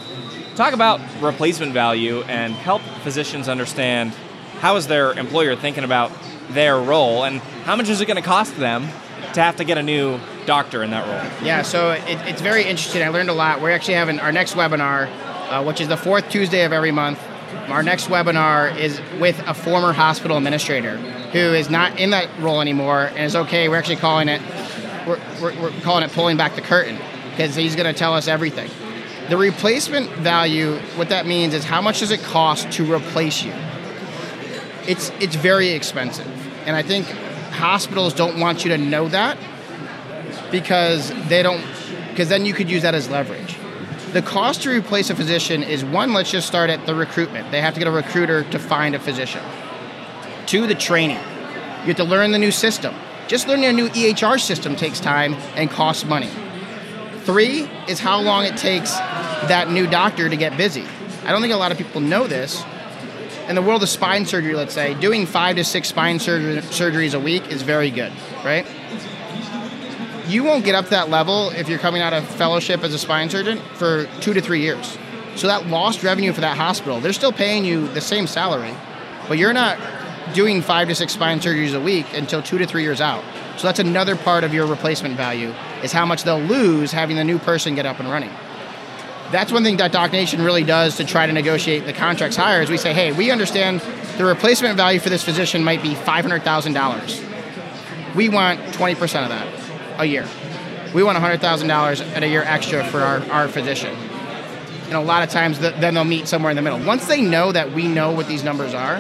talk 0.58 0.74
about 0.74 1.00
replacement 1.22 1.72
value 1.72 2.24
and 2.24 2.52
help 2.52 2.82
physicians 3.06 3.48
understand 3.48 4.12
how 4.60 4.76
is 4.76 4.88
their 4.88 5.14
employer 5.14 5.56
thinking 5.56 5.86
about 5.86 6.12
their 6.50 6.78
role 6.78 7.24
and 7.24 7.40
how 7.64 7.78
much 7.78 7.88
is 7.88 8.02
it 8.02 8.08
going 8.08 8.22
to 8.22 8.22
cost 8.22 8.58
them 8.58 8.90
to 9.36 9.42
have 9.42 9.56
to 9.56 9.64
get 9.64 9.78
a 9.78 9.84
new 9.84 10.20
doctor 10.46 10.84
in 10.84 10.92
that 10.92 11.08
role? 11.08 11.48
Yeah, 11.48 11.62
so 11.62 11.92
it, 11.92 12.04
it's 12.28 12.42
very 12.42 12.66
interesting. 12.66 13.04
I 13.04 13.08
learned 13.08 13.30
a 13.30 13.34
lot. 13.34 13.62
We're 13.62 13.72
actually 13.72 13.94
having 13.94 14.20
our 14.20 14.34
next 14.34 14.56
webinar, 14.56 15.08
uh, 15.50 15.64
which 15.64 15.80
is 15.80 15.88
the 15.88 15.96
fourth 15.96 16.30
Tuesday 16.30 16.66
of 16.66 16.74
every 16.74 16.92
month. 16.92 17.26
Our 17.70 17.84
next 17.84 18.08
webinar 18.08 18.78
is 18.78 19.02
with 19.20 19.40
a 19.48 19.54
former 19.54 19.94
hospital 19.94 20.38
administrator 20.38 20.98
who 20.98 21.40
is 21.40 21.70
not 21.70 22.00
in 22.00 22.10
that 22.10 22.30
role 22.40 22.62
anymore 22.62 23.06
and 23.06 23.20
is 23.20 23.36
okay. 23.36 23.70
We're 23.70 23.78
actually 23.78 23.98
calling 23.98 24.28
it 24.28 24.42
we're, 25.08 25.20
we're, 25.42 25.62
we're 25.62 25.82
calling 25.82 26.04
it 26.04 26.12
pulling 26.12 26.38
back 26.38 26.56
the 26.56 26.62
curtain 26.62 26.98
because 27.32 27.56
he's 27.56 27.76
going 27.76 27.92
to 27.92 27.98
tell 27.98 28.14
us 28.14 28.28
everything. 28.28 28.70
The 29.30 29.38
replacement 29.38 30.10
value, 30.12 30.78
what 30.96 31.10
that 31.10 31.26
means 31.26 31.54
is 31.54 31.64
how 31.64 31.82
much 31.82 32.00
does 32.00 32.12
it 32.12 32.22
cost 32.22 32.72
to 32.74 32.94
replace 32.94 33.44
you? 33.44 33.54
It's 34.88 35.12
it's 35.20 35.36
very 35.36 35.70
expensive, 35.70 36.28
and 36.66 36.76
I 36.76 36.82
think 36.82 37.08
hospitals 37.52 38.14
don't 38.14 38.40
want 38.40 38.66
you 38.66 38.72
to 38.72 38.78
know 38.78 39.08
that 39.10 39.38
because 40.52 41.10
they 41.30 41.44
don't 41.44 41.64
because 42.10 42.30
then 42.30 42.46
you 42.46 42.54
could 42.54 42.70
use 42.70 42.82
that 42.82 42.96
as 42.96 43.08
leverage. 43.10 43.58
The 44.14 44.22
cost 44.22 44.64
to 44.64 44.70
replace 44.70 45.10
a 45.10 45.16
physician 45.16 45.64
is 45.64 45.86
one, 45.86 46.12
let's 46.12 46.30
just 46.30 46.46
start 46.46 46.70
at 46.70 46.86
the 46.86 46.94
recruitment. 46.94 47.50
They 47.50 47.62
have 47.62 47.74
to 47.76 47.80
get 47.80 47.88
a 47.88 47.92
recruiter 47.92 48.44
to 48.44 48.60
find 48.60 48.94
a 48.94 49.00
physician. 49.00 49.42
Two, 50.46 50.68
the 50.68 50.76
training. 50.76 51.16
You 51.16 51.88
have 51.88 51.96
to 51.96 52.04
learn 52.04 52.32
the 52.32 52.38
new 52.38 52.52
system. 52.52 52.94
Just 53.30 53.48
learning 53.48 53.66
a 53.66 53.72
new 53.72 53.88
EHR 53.88 54.38
system 54.38 54.76
takes 54.76 55.00
time 55.00 55.36
and 55.56 55.70
costs 55.70 56.04
money. 56.04 56.30
Three 57.24 57.70
is 57.88 58.02
how 58.02 58.20
long 58.20 58.44
it 58.44 58.58
takes 58.58 58.92
that 58.92 59.72
new 59.72 59.88
doctor 59.88 60.28
to 60.28 60.36
get 60.36 60.58
busy. 60.58 60.86
I 61.24 61.32
don't 61.32 61.40
think 61.40 61.54
a 61.54 61.58
lot 61.58 61.72
of 61.72 61.78
people 61.78 62.02
know 62.02 62.28
this. 62.28 62.62
In 63.48 63.56
the 63.56 63.62
world 63.62 63.82
of 63.82 63.88
spine 63.88 64.26
surgery, 64.26 64.56
let's 64.56 64.74
say, 64.74 64.94
doing 64.96 65.26
five 65.26 65.56
to 65.56 65.64
six 65.64 65.88
spine 65.88 66.18
surgeries 66.18 67.14
a 67.14 67.20
week 67.20 67.50
is 67.50 67.62
very 67.62 67.90
good, 67.90 68.12
right? 68.44 68.66
You 70.32 70.46
won't 70.46 70.64
get 70.64 70.76
up 70.76 70.86
to 70.86 70.92
that 70.92 71.10
level 71.10 71.50
if 71.50 71.68
you're 71.68 71.78
coming 71.78 72.02
out 72.02 72.14
of 72.14 72.26
fellowship 72.26 72.86
as 72.86 72.94
a 72.94 72.98
spine 72.98 73.30
surgeon 73.30 73.60
for 73.74 74.06
two 74.22 74.34
to 74.34 74.40
three 74.40 74.62
years. 74.62 74.98
So 75.36 75.48
that 75.48 75.68
lost 75.68 76.04
revenue 76.04 76.32
for 76.32 76.40
that 76.40 76.56
hospital, 76.56 77.02
they're 77.02 77.12
still 77.12 77.34
paying 77.34 77.66
you 77.66 77.90
the 77.90 78.00
same 78.00 78.28
salary, 78.28 78.74
but 79.28 79.38
you're 79.38 79.52
not 79.52 79.78
doing 80.34 80.62
five 80.62 80.88
to 80.88 80.96
six 80.96 81.12
spine 81.12 81.42
surgeries 81.42 81.76
a 81.76 81.82
week 81.82 82.06
until 82.14 82.42
two 82.42 82.58
to 82.60 82.66
three 82.66 82.82
years 82.82 83.02
out. 83.02 83.26
So 83.58 83.68
that's 83.68 83.80
another 83.80 84.16
part 84.16 84.46
of 84.46 84.54
your 84.54 84.66
replacement 84.68 85.18
value 85.18 85.54
is 85.84 85.92
how 85.92 86.06
much 86.06 86.24
they'll 86.24 86.40
lose 86.40 86.94
having 86.94 87.18
the 87.18 87.26
new 87.26 87.38
person 87.38 87.76
get 87.76 87.86
up 87.86 88.00
and 88.00 88.10
running. 88.10 88.32
That's 89.34 89.52
one 89.52 89.66
thing 89.66 89.76
that 89.78 89.92
Doc 89.92 90.14
Nation 90.14 90.42
really 90.42 90.64
does 90.64 90.96
to 90.96 91.04
try 91.04 91.28
to 91.28 91.34
negotiate 91.34 91.86
the 91.86 91.92
contracts 91.92 92.38
higher 92.38 92.62
is 92.62 92.70
we 92.70 92.78
say, 92.78 92.94
hey, 92.94 93.12
we 93.12 93.32
understand 93.32 93.82
the 94.18 94.24
replacement 94.24 94.78
value 94.78 95.02
for 95.02 95.10
this 95.10 95.26
physician 95.26 95.62
might 95.62 95.82
be 95.82 95.94
$500,000. 95.94 98.16
We 98.16 98.30
want 98.30 98.62
20% 98.62 99.24
of 99.24 99.30
that 99.30 99.61
a 100.02 100.06
year. 100.06 100.28
We 100.94 101.04
want 101.04 101.18
$100,000 101.18 102.16
at 102.16 102.24
a 102.24 102.28
year 102.28 102.44
extra 102.44 102.84
for 102.86 103.00
our, 103.00 103.20
our 103.32 103.48
physician. 103.48 103.96
And 104.86 104.94
a 104.94 105.02
lot 105.02 105.24
of 105.24 105.30
times 105.30 105.60
the, 105.60 105.70
then 105.70 105.94
they'll 105.94 106.04
meet 106.04 106.28
somewhere 106.28 106.50
in 106.50 106.58
the 106.58 106.62
middle. 106.62 106.84
Once 106.86 107.08
they 107.08 107.22
know 107.22 107.52
that 107.54 107.72
we 107.72 107.88
know 107.88 108.12
what 108.12 108.28
these 108.28 108.44
numbers 108.44 108.74
are, 108.74 109.00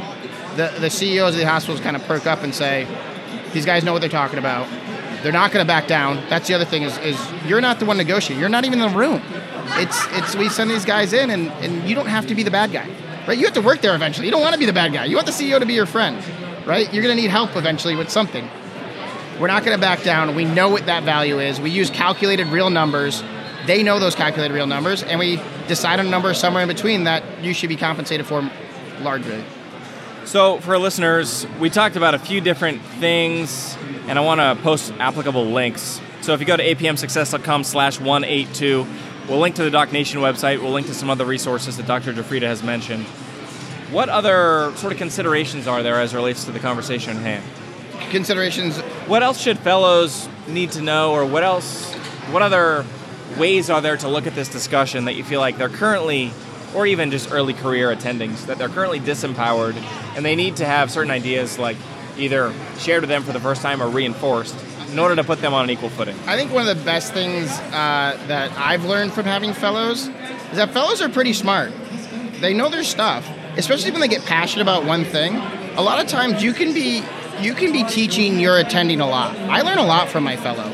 the, 0.55 0.73
the 0.79 0.89
CEOs 0.89 1.33
of 1.33 1.39
the 1.39 1.45
hospitals 1.45 1.81
kind 1.81 1.95
of 1.95 2.03
perk 2.05 2.25
up 2.25 2.43
and 2.43 2.55
say, 2.55 2.87
these 3.51 3.65
guys 3.65 3.83
know 3.83 3.91
what 3.91 3.99
they're 3.99 4.09
talking 4.09 4.39
about. 4.39 4.69
They're 5.21 5.31
not 5.31 5.51
going 5.51 5.63
to 5.63 5.67
back 5.67 5.87
down. 5.87 6.15
That's 6.29 6.47
the 6.47 6.53
other 6.53 6.65
thing 6.65 6.83
is, 6.83 6.97
is 6.99 7.19
you're 7.45 7.61
not 7.61 7.79
the 7.79 7.85
one 7.85 7.97
negotiating. 7.97 8.39
You're 8.39 8.49
not 8.49 8.65
even 8.65 8.81
in 8.81 8.91
the 8.91 8.97
room. 8.97 9.21
It's 9.73 10.05
it's 10.11 10.35
we 10.35 10.49
send 10.49 10.69
these 10.69 10.83
guys 10.83 11.13
in 11.13 11.29
and, 11.29 11.49
and 11.49 11.87
you 11.87 11.95
don't 11.95 12.07
have 12.07 12.27
to 12.27 12.35
be 12.35 12.43
the 12.43 12.51
bad 12.51 12.71
guy. 12.71 12.87
Right? 13.27 13.37
You 13.37 13.45
have 13.45 13.53
to 13.53 13.61
work 13.61 13.81
there 13.81 13.93
eventually. 13.93 14.25
You 14.25 14.31
don't 14.31 14.41
want 14.41 14.53
to 14.53 14.59
be 14.59 14.65
the 14.65 14.73
bad 14.73 14.93
guy. 14.93 15.05
You 15.05 15.15
want 15.15 15.27
the 15.27 15.33
CEO 15.33 15.59
to 15.59 15.65
be 15.65 15.73
your 15.73 15.85
friend. 15.85 16.23
Right? 16.65 16.91
You're 16.91 17.03
going 17.03 17.15
to 17.15 17.21
need 17.21 17.29
help 17.29 17.55
eventually 17.55 17.95
with 17.95 18.09
something. 18.09 18.49
We're 19.41 19.47
not 19.47 19.65
going 19.65 19.75
to 19.75 19.81
back 19.81 20.03
down. 20.03 20.35
We 20.35 20.45
know 20.45 20.69
what 20.69 20.85
that 20.85 21.03
value 21.03 21.39
is. 21.39 21.59
We 21.59 21.71
use 21.71 21.89
calculated 21.89 22.45
real 22.49 22.69
numbers. 22.69 23.23
They 23.65 23.81
know 23.81 23.97
those 23.97 24.13
calculated 24.13 24.53
real 24.53 24.67
numbers, 24.67 25.01
and 25.01 25.17
we 25.17 25.41
decide 25.67 25.99
on 25.99 26.05
a 26.05 26.09
number 26.11 26.31
somewhere 26.35 26.61
in 26.61 26.69
between 26.69 27.05
that 27.05 27.23
you 27.43 27.55
should 27.55 27.69
be 27.69 27.75
compensated 27.75 28.27
for 28.27 28.47
largely. 28.99 29.43
So, 30.25 30.59
for 30.59 30.77
listeners, 30.77 31.47
we 31.59 31.71
talked 31.71 31.95
about 31.95 32.13
a 32.13 32.19
few 32.19 32.39
different 32.39 32.83
things, 32.99 33.75
and 34.07 34.19
I 34.19 34.21
want 34.21 34.41
to 34.41 34.63
post 34.63 34.93
applicable 34.99 35.47
links. 35.47 35.99
So, 36.21 36.33
if 36.35 36.39
you 36.39 36.45
go 36.45 36.55
to 36.55 36.63
apmsuccess.com 36.63 37.63
slash 37.63 37.99
182, 37.99 38.85
we'll 39.27 39.39
link 39.39 39.55
to 39.55 39.63
the 39.67 39.75
DocNation 39.75 40.21
website, 40.21 40.61
we'll 40.61 40.71
link 40.71 40.85
to 40.85 40.93
some 40.93 41.09
other 41.09 41.25
resources 41.25 41.77
that 41.77 41.87
Dr. 41.87 42.13
Giuffrida 42.13 42.43
has 42.43 42.61
mentioned. 42.61 43.05
What 43.89 44.07
other 44.07 44.71
sort 44.75 44.93
of 44.93 44.99
considerations 44.99 45.65
are 45.65 45.81
there 45.81 45.99
as 45.99 46.13
relates 46.13 46.45
to 46.45 46.51
the 46.51 46.59
conversation 46.59 47.17
at 47.17 47.23
hand? 47.23 47.60
Considerations. 48.09 48.77
What 49.07 49.23
else 49.23 49.39
should 49.39 49.59
fellows 49.59 50.27
need 50.47 50.71
to 50.71 50.81
know, 50.81 51.13
or 51.13 51.25
what 51.25 51.43
else, 51.43 51.93
what 52.31 52.41
other 52.41 52.85
ways 53.37 53.69
are 53.69 53.81
there 53.81 53.97
to 53.97 54.07
look 54.07 54.27
at 54.27 54.35
this 54.35 54.49
discussion 54.49 55.05
that 55.05 55.13
you 55.13 55.23
feel 55.23 55.39
like 55.39 55.57
they're 55.57 55.69
currently 55.69 56.31
or 56.75 56.85
even 56.85 57.11
just 57.11 57.31
early 57.31 57.53
career 57.53 57.93
attendings 57.93 58.45
that 58.45 58.57
they're 58.57 58.69
currently 58.69 58.99
disempowered 58.99 59.75
and 60.15 60.25
they 60.25 60.35
need 60.35 60.57
to 60.57 60.65
have 60.65 60.91
certain 60.91 61.11
ideas 61.11 61.59
like 61.59 61.77
either 62.17 62.53
shared 62.77 63.01
with 63.01 63.09
them 63.09 63.23
for 63.23 63.31
the 63.31 63.39
first 63.39 63.61
time 63.61 63.81
or 63.81 63.89
reinforced 63.89 64.55
in 64.91 64.99
order 64.99 65.15
to 65.15 65.23
put 65.23 65.39
them 65.39 65.53
on 65.53 65.63
an 65.63 65.69
equal 65.69 65.89
footing. 65.89 66.15
I 66.27 66.35
think 66.35 66.51
one 66.51 66.67
of 66.67 66.77
the 66.77 66.83
best 66.83 67.13
things 67.13 67.49
uh, 67.49 68.17
that 68.27 68.51
I've 68.57 68.83
learned 68.83 69.13
from 69.13 69.25
having 69.25 69.53
fellows 69.53 70.07
is 70.07 70.57
that 70.57 70.71
fellows 70.71 71.01
are 71.01 71.09
pretty 71.09 71.33
smart. 71.33 71.71
They 72.41 72.53
know 72.53 72.69
their 72.69 72.83
stuff, 72.83 73.29
especially 73.57 73.91
when 73.91 74.01
they 74.01 74.07
get 74.09 74.25
passionate 74.25 74.63
about 74.63 74.85
one 74.85 75.05
thing. 75.05 75.35
A 75.77 75.81
lot 75.81 76.03
of 76.03 76.07
times 76.07 76.43
you 76.43 76.51
can 76.51 76.73
be 76.73 77.03
you 77.41 77.53
can 77.53 77.71
be 77.71 77.83
teaching 77.83 78.39
you're 78.39 78.57
attending 78.57 79.01
a 79.01 79.07
lot. 79.07 79.35
I 79.37 79.61
learn 79.61 79.77
a 79.77 79.85
lot 79.85 80.09
from 80.09 80.23
my 80.23 80.37
fellow. 80.37 80.71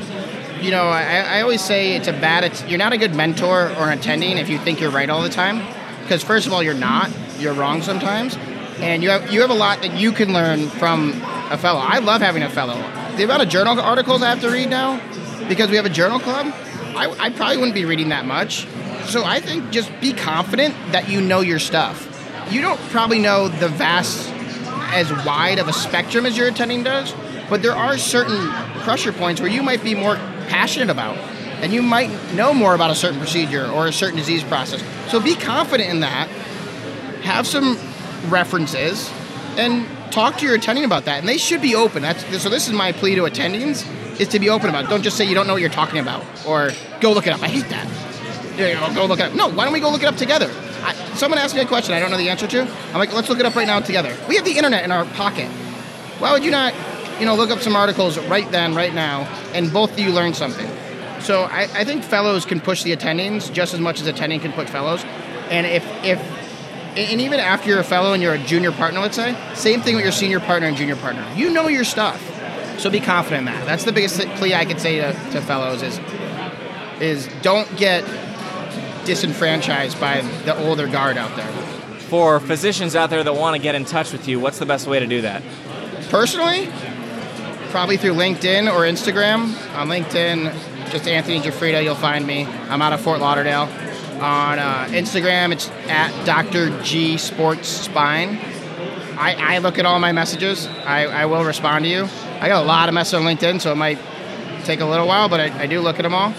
You 0.61 0.71
know, 0.71 0.87
I, 0.87 1.37
I 1.37 1.41
always 1.41 1.61
say 1.61 1.95
it's 1.95 2.07
a 2.07 2.13
bad. 2.13 2.51
You're 2.67 2.79
not 2.79 2.93
a 2.93 2.97
good 2.97 3.15
mentor 3.15 3.71
or 3.77 3.91
attending 3.91 4.37
if 4.37 4.49
you 4.49 4.57
think 4.57 4.79
you're 4.79 4.91
right 4.91 5.09
all 5.09 5.21
the 5.21 5.29
time 5.29 5.61
because 6.07 6.23
first 6.23 6.47
of 6.47 6.53
all, 6.53 6.63
you're 6.63 6.73
not. 6.73 7.11
You're 7.37 7.53
wrong 7.53 7.81
sometimes, 7.81 8.35
and 8.79 9.03
you 9.03 9.09
have 9.09 9.31
you 9.31 9.41
have 9.41 9.51
a 9.51 9.55
lot 9.55 9.81
that 9.81 9.93
you 9.93 10.11
can 10.11 10.33
learn 10.33 10.69
from 10.69 11.21
a 11.51 11.57
fellow. 11.57 11.79
I 11.79 11.99
love 11.99 12.21
having 12.21 12.43
a 12.43 12.49
fellow. 12.49 12.75
The 13.17 13.23
amount 13.23 13.43
of 13.43 13.49
journal 13.49 13.79
articles 13.79 14.23
I 14.23 14.29
have 14.29 14.41
to 14.41 14.49
read 14.49 14.69
now, 14.69 14.99
because 15.47 15.69
we 15.69 15.75
have 15.75 15.85
a 15.85 15.89
journal 15.89 16.19
club, 16.19 16.47
I, 16.95 17.13
I 17.19 17.29
probably 17.29 17.57
wouldn't 17.57 17.75
be 17.75 17.85
reading 17.85 18.09
that 18.09 18.25
much. 18.25 18.67
So 19.05 19.23
I 19.23 19.39
think 19.39 19.69
just 19.71 19.91
be 20.01 20.13
confident 20.13 20.75
that 20.91 21.09
you 21.09 21.21
know 21.21 21.41
your 21.41 21.59
stuff. 21.59 22.05
You 22.49 22.61
don't 22.61 22.79
probably 22.89 23.19
know 23.19 23.49
the 23.49 23.67
vast, 23.67 24.29
as 24.93 25.11
wide 25.25 25.59
of 25.59 25.67
a 25.67 25.73
spectrum 25.73 26.25
as 26.25 26.37
your 26.37 26.47
attending 26.47 26.83
does, 26.83 27.13
but 27.49 27.61
there 27.61 27.75
are 27.75 27.97
certain 27.97 28.49
pressure 28.81 29.11
points 29.11 29.41
where 29.41 29.49
you 29.49 29.63
might 29.63 29.83
be 29.83 29.95
more 29.95 30.15
passionate 30.47 30.89
about 30.89 31.17
and 31.61 31.73
you 31.73 31.81
might 31.81 32.09
know 32.33 32.53
more 32.53 32.75
about 32.75 32.91
a 32.91 32.95
certain 32.95 33.19
procedure 33.19 33.67
or 33.67 33.87
a 33.87 33.93
certain 33.93 34.17
disease 34.17 34.43
process. 34.43 34.83
So 35.09 35.19
be 35.19 35.35
confident 35.35 35.89
in 35.89 36.01
that. 36.01 36.27
Have 37.23 37.47
some 37.47 37.77
references 38.27 39.11
and 39.57 39.87
talk 40.11 40.37
to 40.37 40.45
your 40.45 40.55
attending 40.55 40.85
about 40.85 41.05
that. 41.05 41.19
And 41.19 41.27
they 41.27 41.37
should 41.37 41.61
be 41.61 41.75
open. 41.75 42.01
That's 42.03 42.23
so 42.41 42.49
this 42.49 42.67
is 42.67 42.73
my 42.73 42.91
plea 42.91 43.15
to 43.15 43.21
attendings 43.23 43.85
is 44.19 44.27
to 44.29 44.39
be 44.39 44.49
open 44.49 44.69
about 44.69 44.85
it. 44.85 44.89
Don't 44.89 45.03
just 45.03 45.17
say 45.17 45.25
you 45.25 45.35
don't 45.35 45.47
know 45.47 45.53
what 45.53 45.61
you're 45.61 45.69
talking 45.69 45.99
about 45.99 46.23
or 46.45 46.71
go 47.01 47.11
look 47.11 47.27
it 47.27 47.33
up. 47.33 47.41
I 47.41 47.47
hate 47.47 47.69
that. 47.69 48.95
Go 48.95 49.05
look 49.05 49.19
it 49.19 49.25
up. 49.25 49.33
No, 49.35 49.49
why 49.49 49.65
don't 49.65 49.73
we 49.73 49.79
go 49.79 49.89
look 49.89 50.03
it 50.03 50.07
up 50.07 50.15
together? 50.15 50.51
I, 50.87 50.93
someone 51.15 51.37
asked 51.39 51.53
me 51.53 51.61
a 51.61 51.65
question 51.65 51.93
I 51.93 51.99
don't 51.99 52.11
know 52.11 52.17
the 52.17 52.29
answer 52.29 52.47
to. 52.47 52.61
I'm 52.61 52.97
like, 52.97 53.13
let's 53.13 53.29
look 53.29 53.39
it 53.39 53.45
up 53.45 53.55
right 53.55 53.67
now 53.67 53.79
together. 53.79 54.15
We 54.27 54.35
have 54.37 54.45
the 54.45 54.55
internet 54.57 54.83
in 54.83 54.91
our 54.91 55.05
pocket. 55.05 55.49
Why 56.19 56.31
would 56.31 56.43
you 56.43 56.51
not, 56.51 56.73
you 57.19 57.25
know, 57.25 57.35
look 57.35 57.49
up 57.49 57.59
some 57.59 57.75
articles 57.75 58.17
right 58.17 58.49
then, 58.51 58.73
right 58.73 58.93
now, 58.93 59.23
and 59.53 59.71
both 59.71 59.91
of 59.91 59.99
you 59.99 60.11
learn 60.11 60.33
something? 60.33 60.67
So 61.19 61.43
I, 61.43 61.63
I 61.73 61.83
think 61.83 62.03
fellows 62.03 62.45
can 62.45 62.61
push 62.61 62.83
the 62.83 62.95
attendings 62.95 63.51
just 63.51 63.73
as 63.73 63.79
much 63.79 63.99
as 63.99 64.07
attending 64.07 64.39
can 64.39 64.53
push 64.53 64.69
fellows. 64.69 65.03
And 65.49 65.67
if 65.67 65.85
if 66.03 66.19
and 66.97 67.21
even 67.21 67.39
after 67.39 67.69
you're 67.69 67.79
a 67.79 67.83
fellow 67.83 68.13
and 68.13 68.23
you're 68.23 68.33
a 68.33 68.39
junior 68.39 68.71
partner, 68.71 68.99
let's 69.01 69.15
say, 69.15 69.37
same 69.53 69.81
thing 69.81 69.95
with 69.95 70.03
your 70.03 70.11
senior 70.11 70.39
partner 70.39 70.67
and 70.67 70.75
junior 70.75 70.95
partner. 70.95 71.27
You 71.35 71.51
know 71.51 71.67
your 71.67 71.83
stuff, 71.83 72.19
so 72.79 72.89
be 72.89 72.99
confident 72.99 73.47
in 73.47 73.53
that. 73.53 73.65
That's 73.65 73.83
the 73.83 73.91
biggest 73.91 74.19
plea 74.37 74.55
I 74.55 74.65
could 74.65 74.79
say 74.79 74.97
to, 74.97 75.13
to 75.31 75.41
fellows 75.41 75.83
is 75.83 75.99
is 76.99 77.29
don't 77.41 77.75
get 77.77 78.03
disenfranchised 79.07 79.99
by 79.99 80.21
the 80.43 80.55
older 80.67 80.85
guard 80.85 81.17
out 81.17 81.35
there. 81.37 81.51
For 82.09 82.39
physicians 82.39 82.95
out 82.95 83.09
there 83.09 83.23
that 83.23 83.33
want 83.33 83.55
to 83.55 83.61
get 83.61 83.73
in 83.73 83.85
touch 83.85 84.11
with 84.11 84.27
you, 84.27 84.39
what's 84.39 84.59
the 84.59 84.65
best 84.65 84.85
way 84.85 84.99
to 84.99 85.07
do 85.07 85.21
that? 85.21 85.41
Personally, 86.09 86.69
probably 87.69 87.97
through 87.97 88.13
LinkedIn 88.13 88.71
or 88.71 88.81
Instagram. 88.81 89.45
On 89.75 89.87
LinkedIn, 89.87 90.91
just 90.91 91.07
Anthony 91.07 91.39
Giuffrida, 91.39 91.83
you'll 91.83 91.95
find 91.95 92.27
me. 92.27 92.45
I'm 92.45 92.81
out 92.81 92.93
of 92.93 93.01
Fort 93.01 93.19
Lauderdale. 93.19 93.69
On 94.21 94.59
uh, 94.59 94.87
Instagram, 94.89 95.53
it's 95.53 95.69
at 95.87 96.25
Dr. 96.25 96.81
G 96.83 97.17
Sports 97.17 97.69
Spine. 97.69 98.39
I, 99.17 99.55
I 99.55 99.57
look 99.59 99.79
at 99.79 99.85
all 99.85 99.99
my 99.99 100.11
messages. 100.11 100.67
I, 100.67 101.05
I 101.05 101.25
will 101.27 101.45
respond 101.45 101.85
to 101.85 101.89
you. 101.89 102.07
I 102.39 102.47
got 102.49 102.61
a 102.63 102.67
lot 102.67 102.89
of 102.89 102.93
messages 102.93 103.13
on 103.15 103.23
LinkedIn, 103.23 103.61
so 103.61 103.71
it 103.71 103.75
might 103.75 103.99
take 104.65 104.81
a 104.81 104.85
little 104.85 105.07
while, 105.07 105.29
but 105.29 105.39
I, 105.39 105.63
I 105.63 105.67
do 105.67 105.79
look 105.79 105.97
at 105.97 106.03
them 106.03 106.13
all. 106.13 106.33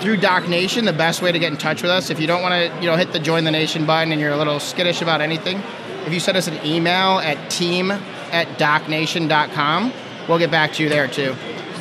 Through 0.00 0.16
DocNation, 0.16 0.86
the 0.86 0.94
best 0.94 1.20
way 1.20 1.30
to 1.30 1.38
get 1.38 1.52
in 1.52 1.58
touch 1.58 1.82
with 1.82 1.90
us, 1.90 2.08
if 2.08 2.18
you 2.18 2.26
don't 2.26 2.40
want 2.40 2.54
to, 2.54 2.80
you 2.80 2.86
know, 2.86 2.96
hit 2.96 3.12
the 3.12 3.18
join 3.18 3.44
the 3.44 3.50
nation 3.50 3.84
button 3.84 4.12
and 4.12 4.20
you're 4.20 4.32
a 4.32 4.36
little 4.36 4.58
skittish 4.58 5.02
about 5.02 5.20
anything, 5.20 5.62
if 6.06 6.12
you 6.12 6.20
send 6.20 6.38
us 6.38 6.46
an 6.46 6.64
email 6.64 7.18
at 7.18 7.50
team 7.50 7.90
at 7.90 8.46
docnation.com, 8.58 9.92
we'll 10.26 10.38
get 10.38 10.50
back 10.50 10.72
to 10.74 10.82
you 10.82 10.88
there 10.88 11.06
too. 11.06 11.34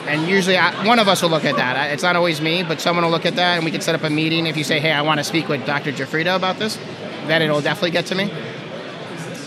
And 0.06 0.28
usually, 0.28 0.58
I, 0.58 0.86
one 0.86 1.00
of 1.00 1.08
us 1.08 1.22
will 1.22 1.30
look 1.30 1.46
at 1.46 1.56
that. 1.56 1.92
It's 1.92 2.04
not 2.04 2.16
always 2.16 2.42
me, 2.42 2.64
but 2.64 2.82
someone 2.82 3.06
will 3.06 3.12
look 3.12 3.26
at 3.26 3.36
that, 3.36 3.56
and 3.56 3.64
we 3.64 3.72
can 3.72 3.80
set 3.80 3.96
up 3.96 4.04
a 4.04 4.10
meeting. 4.10 4.48
If 4.48 4.58
you 4.58 4.64
say, 4.64 4.80
"Hey, 4.80 4.92
I 4.92 5.02
want 5.02 5.20
to 5.20 5.24
speak 5.24 5.48
with 5.48 5.66
Dr. 5.66 5.92
Giuffrida 5.92 6.36
about 6.36 6.58
this," 6.58 6.78
then 7.28 7.42
it'll 7.42 7.62
definitely 7.62 7.92
get 7.92 8.08
to 8.08 8.16
me. 8.16 8.32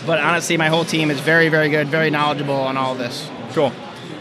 But 0.05 0.19
honestly, 0.19 0.57
my 0.57 0.69
whole 0.69 0.85
team 0.85 1.11
is 1.11 1.19
very, 1.19 1.49
very 1.49 1.69
good, 1.69 1.89
very 1.89 2.09
knowledgeable 2.09 2.55
on 2.55 2.77
all 2.77 2.95
this. 2.95 3.29
Cool. 3.51 3.71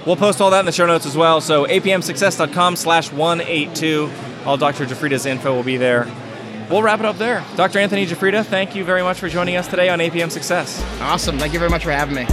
We'll 0.04 0.16
post 0.16 0.40
all 0.40 0.50
that 0.50 0.60
in 0.60 0.66
the 0.66 0.72
show 0.72 0.86
notes 0.86 1.06
as 1.06 1.16
well. 1.16 1.40
So 1.40 1.64
apmsuccess.com 1.66 2.76
slash 2.76 3.12
182. 3.12 4.10
All 4.44 4.56
Dr. 4.56 4.86
Giuffrida's 4.86 5.26
info 5.26 5.54
will 5.54 5.62
be 5.62 5.76
there. 5.76 6.10
We'll 6.70 6.82
wrap 6.82 7.00
it 7.00 7.06
up 7.06 7.18
there. 7.18 7.44
Dr. 7.56 7.78
Anthony 7.78 8.06
Giuffrida, 8.06 8.44
thank 8.44 8.74
you 8.74 8.84
very 8.84 9.02
much 9.02 9.18
for 9.18 9.28
joining 9.28 9.56
us 9.56 9.68
today 9.68 9.88
on 9.88 9.98
APM 9.98 10.30
Success. 10.30 10.82
Awesome. 11.00 11.38
Thank 11.38 11.52
you 11.52 11.58
very 11.58 11.70
much 11.70 11.84
for 11.84 11.90
having 11.90 12.14
me. 12.14 12.26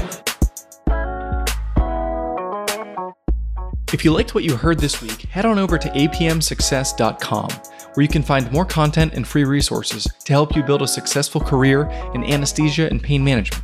If 3.92 4.06
you 4.06 4.14
liked 4.14 4.36
what 4.36 4.44
you 4.44 4.56
heard 4.56 4.80
this 4.80 5.02
week, 5.02 5.24
head 5.24 5.46
on 5.46 5.58
over 5.58 5.78
to 5.78 5.90
apmsuccess.com, 5.90 7.50
where 7.50 8.02
you 8.02 8.08
can 8.08 8.22
find 8.22 8.52
more 8.52 8.66
content 8.66 9.14
and 9.14 9.28
free 9.28 9.44
resources 9.44 10.08
to 10.26 10.32
help 10.32 10.56
you 10.56 10.62
build 10.64 10.84
a 10.84 10.88
successful 10.88 11.42
career 11.42 11.90
in 12.14 12.24
anesthesia 12.24 12.88
and 12.88 13.02
pain 13.02 13.24
management. 13.24 13.64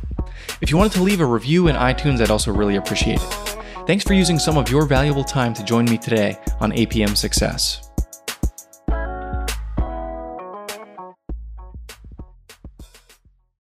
If 0.60 0.70
you 0.70 0.76
wanted 0.76 0.92
to 0.92 1.02
leave 1.02 1.20
a 1.20 1.26
review 1.26 1.68
in 1.68 1.76
iTunes, 1.76 2.20
I'd 2.20 2.30
also 2.30 2.52
really 2.52 2.76
appreciate 2.76 3.20
it. 3.20 3.56
Thanks 3.86 4.04
for 4.04 4.14
using 4.14 4.38
some 4.40 4.58
of 4.58 4.68
your 4.68 4.84
valuable 4.84 5.24
time 5.24 5.54
to 5.54 5.64
join 5.64 5.84
me 5.84 5.96
today 5.96 6.36
on 6.60 6.72
APM 6.72 7.16
Success. 7.16 7.85